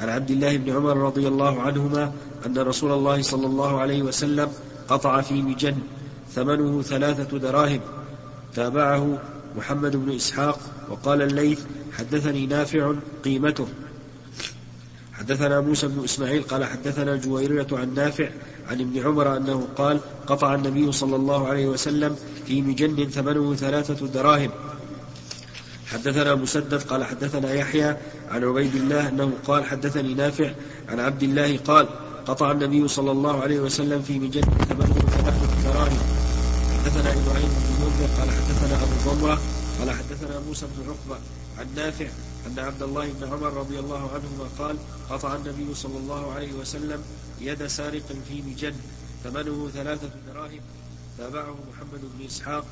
عن 0.00 0.08
عبد 0.08 0.30
الله 0.30 0.56
بن 0.56 0.70
عمر 0.76 0.96
رضي 0.96 1.28
الله 1.28 1.62
عنهما 1.62 2.12
أن 2.46 2.58
رسول 2.58 2.92
الله 2.92 3.22
صلى 3.22 3.46
الله 3.46 3.80
عليه 3.80 4.02
وسلم 4.02 4.48
قطع 4.88 5.20
في 5.20 5.42
مجن 5.42 5.76
ثمنه 6.34 6.82
ثلاثة 6.82 7.38
دراهم 7.38 7.80
تابعه 8.54 9.18
محمد 9.56 9.96
بن 9.96 10.14
إسحاق 10.14 10.58
وقال 10.90 11.22
الليث 11.22 11.60
حدثني 11.98 12.46
نافع 12.46 12.92
قيمته. 13.24 13.68
حدثنا 15.12 15.60
موسى 15.60 15.88
بن 15.88 16.04
إسماعيل 16.04 16.42
قال 16.42 16.64
حدثنا 16.64 17.16
جويرية 17.16 17.66
عن 17.72 17.94
نافع 17.94 18.28
عن 18.68 18.80
ابن 18.80 19.06
عمر 19.06 19.36
أنه 19.36 19.68
قال 19.76 20.00
قطع 20.26 20.54
النبي 20.54 20.92
صلى 20.92 21.16
الله 21.16 21.48
عليه 21.48 21.66
وسلم 21.66 22.16
في 22.46 22.62
مجن 22.62 23.10
ثمنه 23.10 23.54
ثلاثة 23.54 24.06
دراهم. 24.06 24.50
حدثنا 25.86 26.34
مسدد 26.34 26.82
قال 26.82 27.04
حدثنا 27.04 27.54
يحيى 27.54 27.96
عن 28.30 28.44
عبيد 28.44 28.74
الله 28.74 29.08
أنه 29.08 29.32
قال 29.46 29.64
حدثني 29.64 30.14
نافع 30.14 30.52
عن 30.88 31.00
عبد 31.00 31.22
الله 31.22 31.56
قال 31.56 31.88
قطع 32.26 32.52
النبي 32.52 32.88
صلى 32.88 33.10
الله 33.10 33.42
عليه 33.42 33.60
وسلم 33.60 34.02
في 34.02 34.18
مجن 34.18 34.40
ثمنه 34.40 34.94
ثلاثة 34.94 35.72
دراهم. 35.72 36.21
حدثنا 36.92 37.12
إبراهيم 37.12 37.48
بن 37.48 37.84
منذر 37.84 38.20
قال 38.20 38.30
حدثنا 38.30 38.82
أبو 38.82 39.10
ضمرة 39.10 39.40
قال 39.78 39.90
حدثنا 39.90 40.40
موسى 40.40 40.66
بن 40.66 40.88
عقبة 40.88 41.20
عن 41.58 41.66
نافع 41.76 42.08
أن 42.46 42.58
عبد 42.58 42.82
الله 42.82 43.12
بن 43.12 43.32
عمر 43.32 43.52
رضي 43.52 43.78
الله 43.78 44.10
عنهما 44.14 44.48
قال 44.58 44.76
قطع 45.10 45.36
النبي 45.36 45.74
صلى 45.74 45.98
الله 45.98 46.32
عليه 46.32 46.52
وسلم 46.52 47.04
يد 47.40 47.66
سارق 47.66 48.02
في 48.28 48.42
مجن 48.42 48.74
ثمنه 49.24 49.70
ثلاثة 49.74 50.10
دراهم 50.26 50.60
تابعه 51.18 51.56
محمد 51.72 52.00
بن 52.00 52.24
إسحاق 52.26 52.64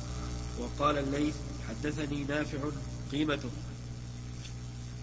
وقال 0.59 0.97
الليث 0.97 1.35
حدثني 1.69 2.23
نافع 2.23 2.57
قيمته. 3.11 3.49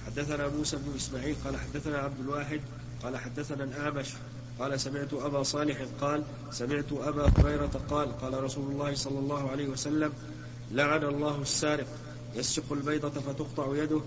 حدثنا 0.07 0.49
موسى 0.49 0.77
بن 0.77 0.97
إسماعيل 0.97 1.37
قال 1.45 1.57
حدثنا 1.57 1.99
عبد 1.99 2.21
الواحد 2.21 2.61
قال 3.03 3.17
حدثنا 3.17 3.65
الأعمش 3.65 4.07
قال 4.61 4.81
سمعت 4.81 5.15
أبا 5.15 5.43
صالح 5.43 5.77
قال 6.01 6.23
سمعت 6.51 6.93
أبا 6.93 7.33
هريرة 7.39 7.81
قال 7.91 8.21
قال 8.21 8.45
رسول 8.45 8.73
الله 8.73 8.95
صلى 8.95 9.19
الله 9.19 9.51
عليه 9.51 9.69
وسلم 9.69 10.13
لعن 10.73 11.05
الله 11.05 11.43
السارق 11.43 11.87
يسرق 12.35 12.73
البيضة 12.73 13.21
فتقطع 13.21 13.77
يده 13.77 14.01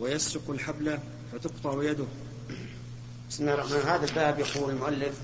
ويسرق 0.00 0.50
الحبل 0.50 0.98
فتقطع 1.32 1.82
يده. 1.82 2.04
بسم 3.30 3.42
الله 3.42 3.54
الرحمن 3.54 3.90
هذا 3.90 4.04
الباب 4.04 4.38
يقول 4.38 4.70
المؤلف 4.70 5.14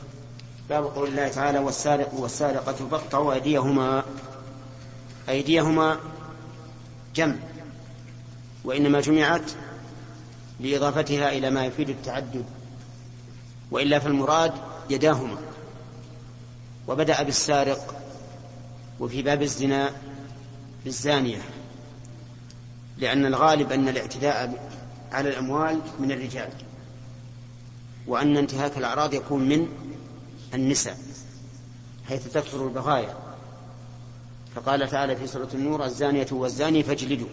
باب 0.69 0.85
قول 0.85 1.09
الله 1.09 1.29
تعالى 1.29 1.59
والسارق 1.59 2.15
والسارقة 2.15 2.73
فاقطعوا 2.73 3.35
أيديهما. 3.35 4.05
أيديهما 5.29 6.01
جمع 7.15 7.37
وإنما 8.65 9.01
جمعت 9.01 9.51
لإضافتها 10.61 11.33
إلى 11.33 11.51
ما 11.51 11.67
يفيد 11.67 11.89
التعدد. 11.89 12.45
وإلا 13.71 13.99
فالمراد 13.99 14.53
يداهما. 14.91 15.37
وبدأ 16.89 17.23
بالسارق 17.23 17.95
وفي 19.01 19.23
باب 19.23 19.43
الزنا 19.43 19.91
بالزانية 20.85 21.43
لأن 22.99 23.27
الغالب 23.27 23.73
أن 23.73 23.89
الاعتداء 23.89 24.71
على 25.13 25.29
الأموال 25.29 25.81
من 25.99 26.13
الرجال 26.13 26.49
وأن 28.07 28.37
انتهاك 28.37 28.79
الأعراض 28.79 29.15
يكون 29.15 29.49
من 29.49 29.69
النساء 30.55 30.99
حيث 32.09 32.33
تكثر 32.33 32.65
البغايا. 32.65 33.17
فقال 34.55 34.89
تعالى 34.89 35.17
في 35.17 35.27
سورة 35.27 35.49
النور 35.55 35.85
الزانية 35.85 36.27
والزاني 36.31 36.83
فاجلدوا. 36.83 37.29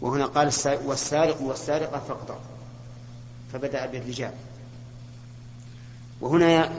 وهنا 0.00 0.26
قال 0.26 0.52
والسارق 0.84 1.42
والسارقة 1.42 2.00
فاقطعوا 2.08 2.40
فبدأ 3.52 3.86
بالرجال. 3.86 4.34
وهنا 6.20 6.72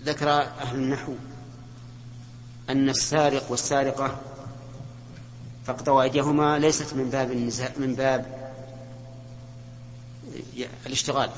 ذكر 0.00 0.30
أهل 0.30 0.76
النحو 0.76 1.12
أن 2.70 2.88
السارق 2.88 3.50
والسارقة 3.50 4.20
فاقطعوا 5.64 6.02
أيديهما 6.02 6.58
ليست 6.58 6.94
من 6.94 7.10
باب 7.10 7.32
النزاع 7.32 7.70
من 7.76 7.94
باب 7.94 8.52
الاشتغال 10.86 11.30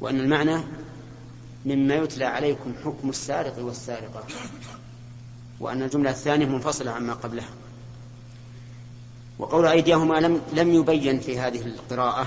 وأن 0.00 0.20
المعنى 0.20 0.64
مما 1.66 1.94
يتلى 1.94 2.24
عليكم 2.24 2.74
حكم 2.84 3.10
السارق 3.10 3.58
والسارقة 3.58 4.24
وأن 5.60 5.82
الجملة 5.82 6.10
الثانية 6.10 6.46
منفصلة 6.46 6.90
عما 6.90 7.12
قبلها. 7.12 7.48
وقول 9.38 9.66
أيديهما 9.66 10.14
لم 10.14 10.40
لم 10.52 10.74
يبين 10.74 11.20
في 11.20 11.40
هذه 11.40 11.60
القراءة 11.60 12.26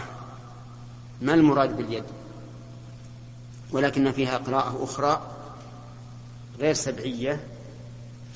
ما 1.21 1.33
المراد 1.33 1.77
باليد. 1.77 2.03
ولكن 3.75 4.11
فيها 4.11 4.37
قراءة 4.37 4.83
أخرى 4.83 5.21
غير 6.59 6.73
سبعية. 6.73 7.39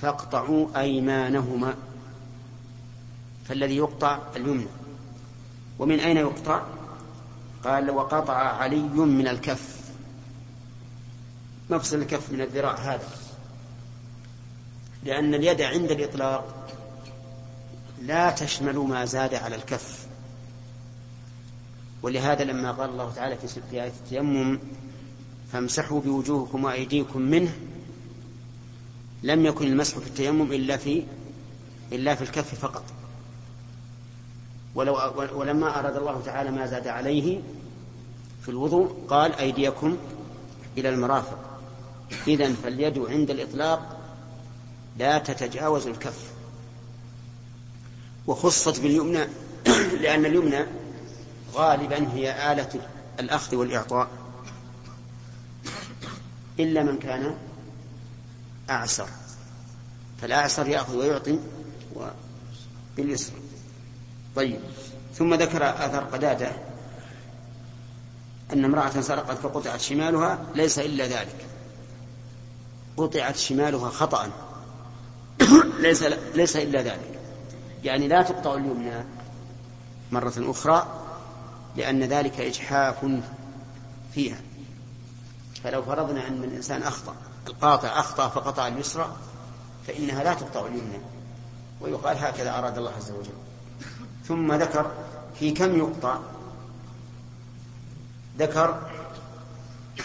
فاقطعوا 0.02 0.68
أيمانهما 0.80 1.76
فالذي 3.46 3.78
يقطع 3.78 4.20
اليمنى. 4.36 4.68
ومن 5.80 6.00
أين 6.00 6.18
يقطع؟ 6.18 6.64
قال 7.64 7.92
وقطع 7.92 8.34
علي 8.34 8.80
من 8.80 9.28
الكف. 9.28 9.80
مفصل 11.70 11.98
الكف 11.98 12.32
من 12.32 12.42
الذراع 12.42 12.76
هذا؟ 12.76 13.10
لأن 15.04 15.34
اليد 15.34 15.62
عند 15.62 15.92
الإطلاق 15.92 16.68
لا 18.02 18.32
تشمل 18.32 18.78
ما 18.78 19.06
زاد 19.06 19.34
على 19.34 19.56
الكف. 19.56 20.08
ولهذا 22.02 22.44
لما 22.44 22.72
قال 22.72 22.90
الله 22.90 23.12
تعالى 23.16 23.38
في 23.38 23.82
آية 23.82 23.88
التيمم 23.88 24.60
فامسحوا 25.54 26.02
بوجوهكم 26.02 26.64
وأيديكم 26.64 27.22
منه. 27.22 27.54
لم 29.24 29.46
يكن 29.46 29.68
المسح 29.68 29.98
في 29.98 30.08
التيمم 30.08 30.52
إلا 30.52 30.78
في 30.78 31.04
إلا 31.92 32.16
في 32.16 32.22
الكف 32.22 32.56
فقط. 32.56 32.84
ولو 34.76 34.98
ولما 35.34 35.80
أراد 35.80 35.96
الله 35.96 36.22
تعالى 36.26 36.52
ما 36.52 36.66
زاد 36.66 36.88
عليه 36.88 37.42
في 38.42 38.50
الوضوء 38.50 39.06
قال 39.08 39.36
أيديكم 39.36 39.98
إلى 40.78 40.90
المرافق. 40.90 41.40
إذا 42.28 42.54
فاليد 42.54 43.00
عند 43.00 43.30
الإطلاق 43.30 44.00
لا 44.98 45.18
تتجاوز 45.18 45.88
الكف. 45.88 46.32
وخصت 48.28 48.80
باليمنى 48.80 49.28
لأن 50.02 50.26
اليمنى 50.26 50.66
غالبا 51.54 52.08
هي 52.14 52.52
آلة 52.52 52.70
الأخذ 53.20 53.56
والإعطاء. 53.56 54.29
إلا 56.60 56.84
من 56.84 57.00
كان 57.00 57.36
أعسر. 58.70 59.08
فالأعسر 60.22 60.68
يأخذ 60.68 60.96
ويعطي 60.96 61.40
باليسر 62.98 63.34
طيب. 64.36 64.60
ثم 65.14 65.34
ذكر 65.34 65.70
أثر 65.70 66.04
قدادة. 66.04 66.52
أن 68.54 68.66
امرأة 68.66 69.02
سرقت 69.02 69.38
فقطعت 69.38 69.82
شمالها 69.82 70.46
ليس 70.56 70.80
إلا 70.80 71.08
ذلك. 71.08 71.46
قطعت 72.98 73.36
شمالها 73.36 73.90
خطأ. 73.90 74.32
ليس 75.80 76.04
ليس 76.36 76.56
إلا 76.56 76.82
ذلك. 76.82 77.20
يعني 77.84 78.08
لا 78.08 78.22
تقطع 78.22 78.54
اليمنى 78.54 79.04
مرة 80.12 80.34
أخرى 80.38 81.06
لأن 81.78 82.04
ذلك 82.04 82.42
إجحاف 82.42 83.06
فيها. 84.14 84.42
فلو 85.64 85.84
فرضنا 85.84 86.28
أن 86.28 86.44
الإنسان 86.44 86.84
أخطأ 86.84 87.16
القاطع 87.48 88.00
أخطأ 88.00 88.28
فقطع 88.28 88.68
اليسرى 88.68 89.16
فإنها 89.88 90.24
لا 90.24 90.34
تقطع 90.34 90.66
اليمنى. 90.66 91.00
ويقال 91.82 92.18
هكذا 92.18 92.60
أراد 92.60 92.78
الله 92.78 92.92
عز 92.92 93.12
وجل. 93.12 93.34
ثم 94.28 94.54
ذكر 94.54 94.92
في 95.40 95.52
كم 95.52 95.78
يقطع. 95.78 96.20
ذكر 98.40 98.90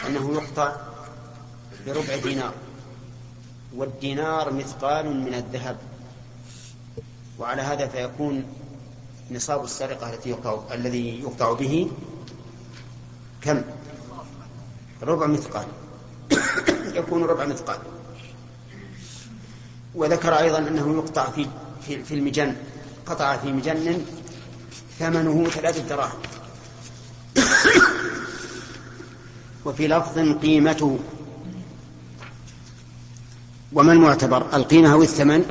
أنه 0.06 0.32
يقطع 0.32 0.72
بربع 1.86 2.16
دينار. 2.16 2.54
والدينار 3.74 4.52
مثقال 4.52 5.20
من 5.20 5.34
الذهب. 5.34 5.76
وعلى 7.38 7.62
هذا 7.62 7.86
فيكون 7.86 8.44
نصاب 9.30 9.64
السرقة 9.64 10.14
التي 10.14 10.30
يقطع 10.30 10.74
الذي 10.74 11.20
يقطع 11.20 11.52
به 11.52 11.90
كم؟ 13.42 13.62
ربع 15.04 15.26
مثقال. 15.26 15.66
يكون 16.94 17.24
ربع 17.24 17.44
مثقال. 17.44 17.78
وذكر 19.94 20.38
أيضا 20.38 20.58
أنه 20.58 20.94
يقطع 20.94 21.30
في 21.30 21.46
في, 21.86 22.14
المجن 22.14 22.56
قطع 23.06 23.36
في 23.36 23.52
مجن 23.52 24.04
ثمنه 24.98 25.48
ثلاثة 25.48 25.88
دراهم. 25.88 26.18
وفي 29.64 29.88
لفظ 29.88 30.18
قيمته. 30.18 30.98
وما 33.72 33.92
المعتبر؟ 33.92 34.56
القيمة 34.56 34.92
أو 34.92 35.02
الثمن؟ 35.02 35.44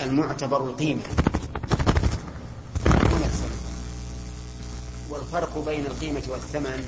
المعتبر 0.00 0.64
القيمة. 0.64 1.02
والفرق 5.10 5.64
بين 5.66 5.86
القيمة 5.86 6.22
والثمن 6.28 6.84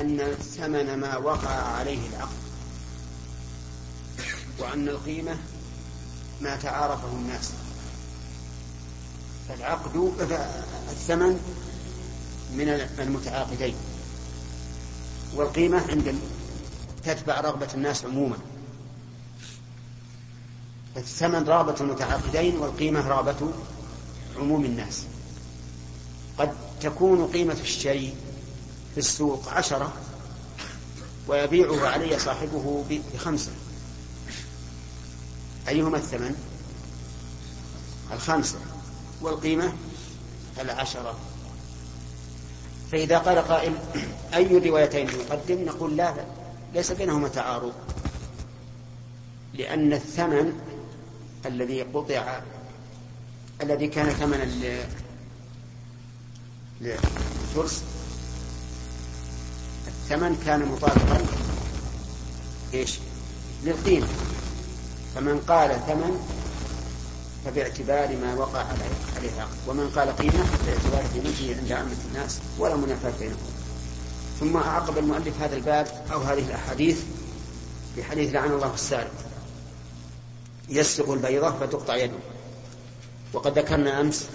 أن 0.00 0.20
الثمن 0.20 0.94
ما 0.94 1.16
وقع 1.16 1.50
عليه 1.50 2.08
العقد 2.08 2.36
وأن 4.58 4.88
القيمة 4.88 5.36
ما 6.40 6.56
تعارفه 6.56 7.12
الناس. 7.12 7.52
فالعقد 9.48 10.12
الثمن 10.90 11.40
من 12.54 12.68
المتعاقدين 12.98 13.74
والقيمة 15.34 15.82
عند 15.88 16.14
تتبع 17.04 17.40
رغبة 17.40 17.68
الناس 17.74 18.04
عموما. 18.04 18.36
الثمن 20.96 21.44
رغبة 21.44 21.74
المتعاقدين 21.80 22.56
والقيمة 22.56 23.08
رغبة 23.08 23.52
عموم 24.38 24.64
الناس. 24.64 25.02
قد 26.38 26.52
تكون 26.80 27.26
قيمة 27.26 27.56
الشيء 27.60 28.14
في 28.98 29.04
السوق 29.04 29.48
عشرة 29.48 29.92
ويبيعه 31.28 31.86
علي 31.86 32.18
صاحبه 32.18 32.84
بخمسة. 33.14 33.50
أيهما 35.68 35.96
الثمن؟ 35.96 36.34
الخمسة. 38.12 38.58
والقيمة؟ 39.22 39.72
العشرة. 40.60 41.18
فإذا 42.92 43.18
قال 43.18 43.38
قائل 43.38 43.72
أي 44.34 44.58
الروايتين 44.58 45.06
نقدم 45.06 45.64
نقول 45.64 45.96
لا 45.96 46.14
ليس 46.74 46.92
بينهما 46.92 47.28
تعارض. 47.28 47.72
لأن 49.54 49.92
الثمن 49.92 50.60
الذي 51.46 51.82
قطع 51.82 52.40
الذي 53.62 53.88
كان 53.88 54.10
ثمنا 54.10 54.48
للفرس 56.80 57.82
الثمن 60.10 60.42
كان 60.46 60.68
مطابقا. 60.68 61.26
إيش؟ 62.74 62.98
للقيمة. 63.64 64.06
فمن 65.14 65.40
قال 65.48 65.70
ثمن 65.86 66.20
فباعتبار 67.44 68.16
ما 68.16 68.34
وقع 68.34 68.64
عليه 69.16 69.28
العقد 69.34 69.56
ومن 69.68 69.90
قال 69.96 70.16
قيمة 70.16 70.44
باعتبار 70.66 71.02
قيمته 71.14 71.56
عند 71.60 71.72
عامة 71.72 71.96
الناس 72.08 72.38
ولا 72.58 72.76
منافاة 72.76 73.12
بينهم. 73.20 73.36
ثم 74.40 74.56
أعقب 74.56 74.98
المؤلف 74.98 75.42
هذا 75.42 75.56
الباب 75.56 75.86
أو 76.12 76.20
هذه 76.20 76.46
الأحاديث 76.46 77.00
بحديث 77.96 78.34
لعن 78.34 78.50
الله 78.52 78.74
السارق 78.74 79.12
يسرق 80.68 81.10
البيضة 81.10 81.50
فتقطع 81.50 81.96
يده. 81.96 82.18
وقد 83.32 83.58
ذكرنا 83.58 84.00
أمس 84.00 84.26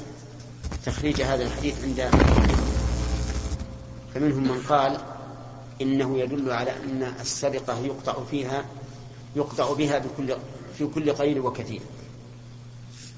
تخريج 0.86 1.22
هذا 1.22 1.44
الحديث 1.44 1.76
عند 1.84 2.10
فمنهم 4.16 4.44
من 4.44 4.64
قال 4.70 5.13
إنه 5.84 6.20
يدل 6.20 6.52
على 6.52 6.72
أن 6.72 7.14
السرقة 7.22 7.80
يقطع 7.80 8.16
فيها 8.32 8.66
يقطع 9.36 9.74
بها 9.74 9.98
بكل 9.98 10.38
في 10.78 10.88
كل 10.88 11.14
قليل 11.14 11.40
وكثير. 11.40 11.82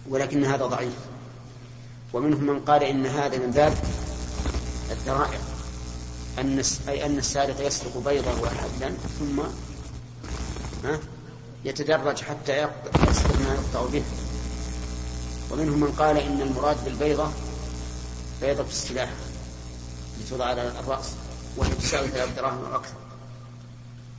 ولكن 0.10 0.46
هذا 0.46 0.66
ضعيف. 0.66 0.94
ومنهم 2.14 2.44
من 2.44 2.60
قال 2.60 2.84
إن 2.84 3.06
هذا 3.06 3.38
من 3.38 3.52
باب 3.52 3.74
الذرائع 4.92 5.40
أن 6.40 6.64
أي 6.88 7.06
أن 7.06 7.18
السارق 7.18 7.68
يسرق 7.68 7.98
بيضا 7.98 8.32
واحدا 8.42 8.98
ثم 9.20 9.40
ها 10.84 11.00
يتدرج 11.66 12.22
حتى 12.22 12.68
يسرق 13.10 13.40
ما 13.40 13.54
يقطع 13.56 13.86
به. 13.94 14.04
ومنهم 15.52 15.80
من 15.80 15.92
قال 15.92 16.18
إن 16.18 16.42
المراد 16.42 16.86
بالبيضة 16.86 17.32
بيضة 18.42 18.64
السلاح 18.64 19.10
لتوضع 20.22 20.46
على 20.46 20.68
الرأس. 20.80 21.25
وهي 21.58 21.76
تساوي 21.76 22.08
ثلاث 22.08 22.36
دراهم 22.36 22.66
أو 22.66 22.76
أكثر. 22.76 22.96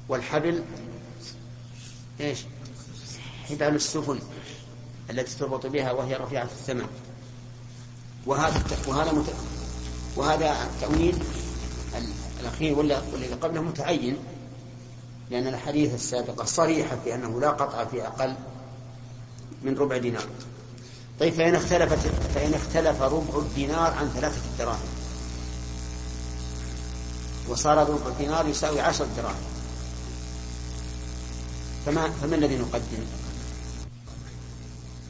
والحبل 0.08 0.62
إيش؟ 2.20 2.44
حبال 3.48 3.74
السفن 3.74 4.18
التي 5.10 5.38
تربط 5.38 5.66
بها 5.66 5.92
وهي 5.92 6.14
رفيعة 6.14 6.44
الثمن. 6.44 6.86
وهذا 8.26 8.62
وهذا 8.86 9.12
مت... 9.12 9.34
وهذا 10.16 10.62
التأويل 10.62 11.18
الأخير 12.40 12.78
ولا 12.78 13.02
والذي 13.12 13.34
قبله 13.34 13.60
متعين 13.60 14.16
لأن 15.30 15.46
الحديث 15.46 15.94
السابقة 15.94 16.44
صريحة 16.44 16.96
في 17.04 17.14
أنه 17.14 17.40
لا 17.40 17.50
قطع 17.50 17.84
في 17.84 18.06
أقل 18.06 18.34
من 19.62 19.74
ربع 19.78 19.96
دينار. 19.96 20.26
طيب 21.20 21.32
فإن 21.32 21.54
اختلفت 21.54 21.98
فإن 22.34 22.54
اختلف 22.54 23.02
ربع 23.02 23.38
الدينار 23.38 23.92
عن 23.92 24.08
ثلاثة 24.08 24.40
دراهم. 24.58 24.95
وصار 27.48 27.78
ربع 27.78 28.06
الدينار 28.06 28.46
يساوي 28.46 28.80
عشرة 28.80 29.08
دراهم 29.16 29.44
فما 31.86 32.10
فما 32.10 32.36
الذي 32.36 32.56
نقدم؟ 32.56 33.04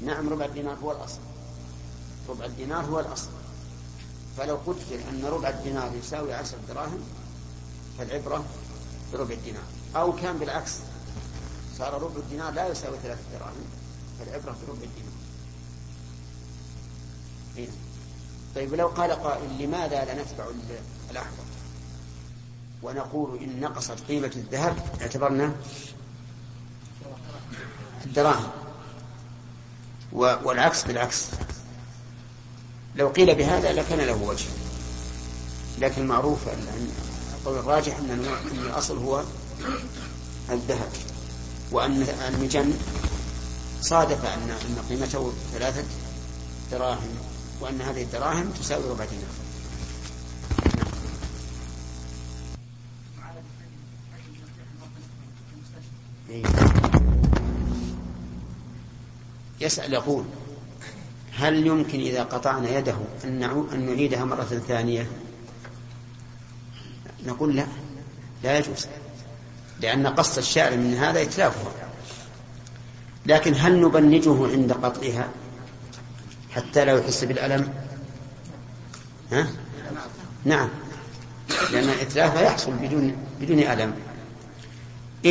نعم 0.03 0.29
ربع 0.29 0.44
الدينار 0.44 0.77
هو 0.83 0.92
الأصل. 0.92 1.18
ربع 2.29 2.44
الدينار 2.44 2.85
هو 2.85 3.01
الأصل. 3.01 3.29
فلو 4.37 4.57
قدر 4.66 5.01
أن 5.11 5.25
ربع 5.25 5.49
الدينار 5.49 5.94
يساوي 5.94 6.35
عشرة 6.35 6.59
دراهم 6.68 7.01
فالعبرة 7.99 8.44
بربع 9.12 9.35
الدينار. 9.35 9.62
أو 9.96 10.16
كان 10.16 10.38
بالعكس 10.38 10.72
صار 11.79 12.03
ربع 12.03 12.16
الدينار 12.16 12.53
لا 12.53 12.68
يساوي 12.68 12.99
ثلاثة 13.03 13.38
دراهم 13.38 13.64
فالعبرة 14.18 14.57
بربع 14.66 14.83
الدينار. 14.83 15.12
هنا. 17.57 17.77
طيب 18.55 18.75
لو 18.75 18.88
قال 18.88 19.11
قائل 19.12 19.59
لماذا 19.59 20.05
لا 20.05 20.22
نتبع 20.22 20.44
الأحوط؟ 21.11 21.56
ونقول 22.87 23.38
إن 23.38 23.61
نقصت 23.61 24.01
قيمة 24.09 24.31
الذهب 24.37 24.77
اعتبرنا 25.01 25.53
الدراهم. 28.05 28.51
والعكس 30.12 30.85
بالعكس. 30.85 31.27
لو 32.96 33.09
قيل 33.09 33.35
بهذا 33.35 33.72
لكان 33.72 33.99
له 33.99 34.22
وجه. 34.22 34.46
لكن 35.79 36.03
المعروف 36.03 36.38
القول 37.38 37.59
الراجح 37.59 37.96
أن 37.96 38.27
الأصل 38.53 38.99
هو 38.99 39.22
الذهب. 40.51 40.92
وأن 41.72 42.03
المجن 42.29 42.75
صادف 43.81 44.25
ان 44.25 44.51
أن 44.51 44.85
قيمته 44.88 45.33
ثلاثة 45.53 45.85
دراهم 46.70 47.14
وأن 47.61 47.81
هذه 47.81 48.03
الدراهم 48.03 48.51
تساوي 48.51 48.90
ربع 48.90 49.05
دينار. 49.05 49.45
يسأل 59.61 59.92
يقول 59.92 60.25
هل 61.37 61.66
يمكن 61.66 62.01
إذا 62.01 62.22
قطعنا 62.22 62.79
يده 62.79 62.96
أن 63.25 63.42
أن 63.42 63.87
نعيدها 63.87 64.25
مرة 64.25 64.44
ثانية؟ 64.68 65.07
نقول 67.27 67.57
لا 67.57 67.66
لا 68.44 68.59
يجوز 68.59 68.87
لأن 69.81 70.07
قصد 70.07 70.38
الشاعر 70.38 70.77
من 70.77 70.94
هذا 70.94 71.22
إتلافها 71.22 71.72
لكن 73.27 73.55
هل 73.55 73.81
نبنجه 73.81 74.46
عند 74.53 74.72
قطعها 74.72 75.29
حتى 76.51 76.85
لا 76.85 76.99
يحس 76.99 77.25
بالألم 77.25 77.75
ها؟ 79.33 79.46
نعم 80.44 80.68
لأن 81.72 81.88
إتلافها 81.88 82.42
يحصل 82.42 82.72
بدون 82.72 83.16
بدون 83.40 83.59
ألم 83.59 83.94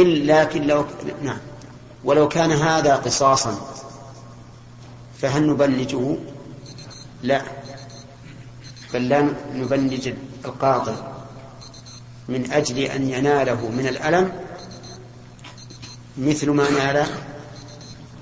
إلا 0.02 0.44
لكن 0.44 0.68
لو 0.68 0.86
نعم. 1.24 1.38
ولو 2.04 2.28
كان 2.28 2.52
هذا 2.52 2.96
قصاصا 2.96 3.76
فهل 5.22 5.48
نبلجه؟ 5.48 6.18
لا. 7.24 7.42
بل 8.94 9.10
لا 9.10 9.34
نبلج 9.54 10.14
القاضي 10.46 10.96
من 12.28 12.52
أجل 12.52 12.80
أن 12.80 13.10
يناله 13.10 13.70
من 13.70 13.88
الألم 13.88 14.32
مثل 16.18 16.50
ما 16.50 16.70
نال 16.70 17.08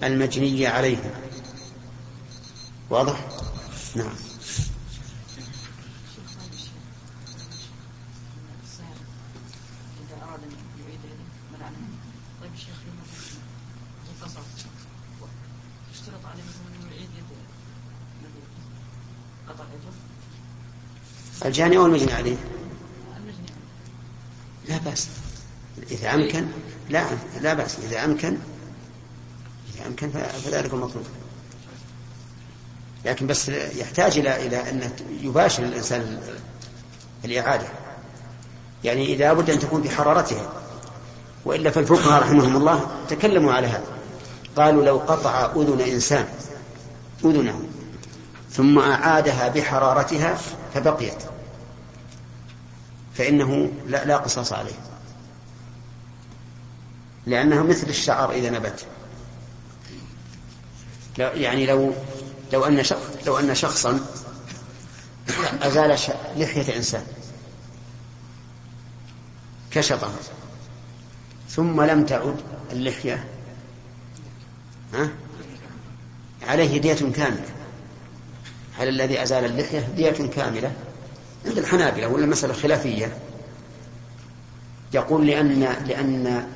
المجني 0.04 0.68
عليه. 0.68 1.14
واضح؟ 2.90 3.28
نعم. 3.96 4.23
الجاني 21.46 21.78
أو 21.78 21.86
المجني 21.86 22.14
عليه؟ 22.14 22.36
لا 24.70 24.78
بأس. 24.78 25.08
إذا 25.92 26.14
أمكن 26.14 26.46
لا 26.90 27.06
لا 27.42 27.54
بأس. 27.54 27.78
إذا 27.80 28.06
أمكن 28.06 28.38
إذا 29.76 29.88
أمكن 29.88 30.10
فذلك 30.46 30.74
المطلوب. 30.74 31.06
لكن 33.06 33.28
بس 33.28 33.50
يحتاج 33.50 34.18
إلى 34.18 34.48
إلى 34.48 34.70
أن 34.70 34.92
يباشر 35.22 35.64
الإنسان 35.64 36.20
الإعادة. 37.26 37.68
يعني 38.84 39.14
إذا 39.14 39.34
بد 39.34 39.50
أن 39.50 39.60
تكون 39.60 39.82
بحرارتها. 39.82 40.52
وإلا 41.46 41.72
فالفقهاء 41.72 42.22
رحمهم 42.22 42.56
الله 42.56 42.88
تكلموا 43.10 43.54
على 43.54 43.68
هذا. 43.68 43.88
قالوا 44.56 44.86
لو 44.86 44.98
قطع 44.98 45.52
أذن 45.56 45.82
إنسان 45.82 46.28
أذنه 47.26 47.62
ثم 48.54 48.80
أعادها 48.80 49.48
بحرارتها 49.48 50.38
فبقيت. 50.74 51.24
فإنه 53.16 53.72
لا, 53.88 54.06
لا 54.06 54.18
قصاص 54.18 54.54
عليه. 54.54 54.80
لأنها 57.26 57.64
مثل 57.64 57.88
الشعر 57.90 58.32
إذا 58.32 58.50
نبت. 58.50 58.86
يعني 61.18 61.66
لو 61.66 61.94
لو 62.54 62.66
أن 62.66 62.84
شخص 62.84 63.02
لو 63.26 63.40
أن 63.40 63.56
شخصا 63.56 64.00
أزال 65.62 65.98
لحية 66.38 66.78
إنسان. 66.78 67.04
كشطها 69.72 70.16
ثم 71.50 71.82
لم 71.82 72.06
تعد 72.06 72.36
اللحية. 72.72 73.26
ها؟ 74.94 75.10
عليه 76.48 76.78
دية 76.78 76.94
كاملة. 76.94 77.53
على 78.80 78.90
الذي 78.90 79.24
أزال 79.24 79.46
اللحية 79.46 79.80
دية 79.96 80.12
كاملة 80.12 80.72
عند 81.46 81.58
الحنابلة 81.58 82.08
ولا 82.08 82.26
مسألة 82.26 82.54
خلافية 82.54 83.18
يقول 84.94 85.28
لأن 85.28 85.60
لأن 85.88 86.48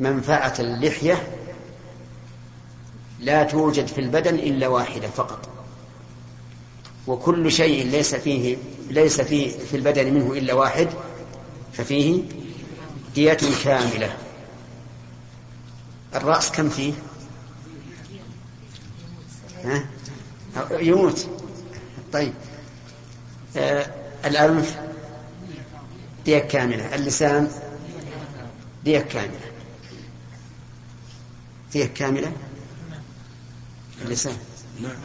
منفعة 0.00 0.54
اللحية 0.58 1.28
لا 3.20 3.42
توجد 3.42 3.86
في 3.86 4.00
البدن 4.00 4.34
إلا 4.34 4.68
واحدة 4.68 5.08
فقط 5.08 5.48
وكل 7.06 7.52
شيء 7.52 7.86
ليس 7.86 8.14
فيه 8.14 8.56
ليس 8.90 9.20
فيه 9.20 9.58
في 9.58 9.76
البدن 9.76 10.14
منه 10.14 10.32
إلا 10.32 10.54
واحد 10.54 10.88
ففيه 11.72 12.22
دية 13.14 13.38
كاملة 13.64 14.16
الرأس 16.14 16.50
كم 16.50 16.68
فيه؟ 16.68 16.92
ها؟ 19.64 19.84
يموت. 20.70 21.26
طيب. 22.12 22.32
آه 23.56 23.86
الأنف 24.24 24.78
دية 26.24 26.38
كاملة. 26.38 26.94
اللسان 26.94 27.50
دية 28.84 29.00
كاملة. 29.00 29.40
دية 31.72 31.86
كاملة؟ 31.86 32.32
اللسان. 34.02 34.36
نعم. 34.80 34.96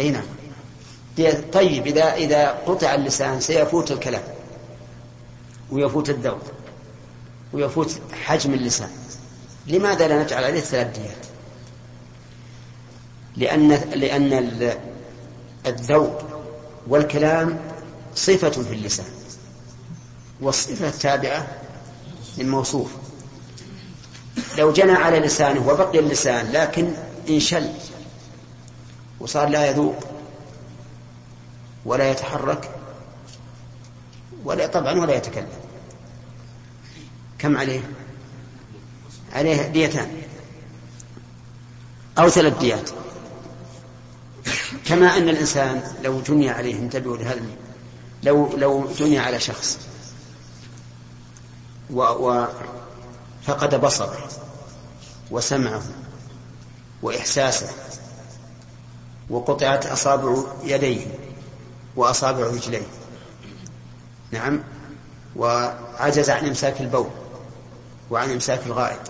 أي 0.00 0.10
نعم. 0.10 0.24
طيب 1.52 1.86
إذا 1.86 2.14
إذا 2.14 2.50
قطع 2.50 2.94
اللسان 2.94 3.40
سيفوت 3.40 3.92
الكلام. 3.92 4.22
ويفوت 5.70 6.10
الذوق 6.10 6.42
ويفوت 7.52 8.00
حجم 8.12 8.54
اللسان. 8.54 8.90
لماذا 9.66 10.08
لا 10.08 10.22
نجعل 10.22 10.44
عليه 10.44 10.60
ثلاث 10.60 10.98
ديات؟ 10.98 11.29
لأن 13.36 13.68
لأن 13.72 14.72
الذوق 15.66 16.22
والكلام 16.88 17.58
صفة 18.14 18.50
في 18.50 18.72
اللسان 18.74 19.06
والصفة 20.40 20.90
تابعة 20.90 21.46
للموصوف. 22.38 22.90
لو 24.58 24.72
جنى 24.72 24.92
على 24.92 25.18
لسانه 25.18 25.68
وبقي 25.68 25.98
اللسان 25.98 26.52
لكن 26.52 26.92
انشل 27.28 27.70
وصار 29.20 29.48
لا 29.48 29.70
يذوق 29.70 29.96
ولا 31.84 32.10
يتحرك 32.10 32.70
ولا 34.44 34.66
طبعا 34.66 35.00
ولا 35.00 35.14
يتكلم. 35.14 35.48
كم 37.38 37.56
عليه؟ 37.56 37.80
عليه 39.32 39.66
ديتان 39.66 40.10
أو 42.18 42.28
ثلاث 42.28 42.58
ديات. 42.58 42.90
كما 44.86 45.16
أن 45.16 45.28
الإنسان 45.28 45.82
لو 46.04 46.20
جني 46.20 46.50
عليه 46.50 46.74
انتبهوا 46.74 47.16
لهذا 47.16 47.42
لو 48.22 48.56
لو 48.56 48.88
جني 48.98 49.18
على 49.18 49.40
شخص 49.40 49.78
وفقد 51.90 53.80
بصره 53.80 54.28
وسمعه 55.30 55.82
وإحساسه 57.02 57.68
وقطعت 59.30 59.86
أصابع 59.86 60.42
يديه 60.64 61.06
وأصابع 61.96 62.46
رجليه. 62.46 62.86
نعم. 64.30 64.60
وعجز 65.36 66.30
عن 66.30 66.46
إمساك 66.46 66.80
البول 66.80 67.10
وعن 68.10 68.30
إمساك 68.30 68.60
الغائط. 68.66 69.00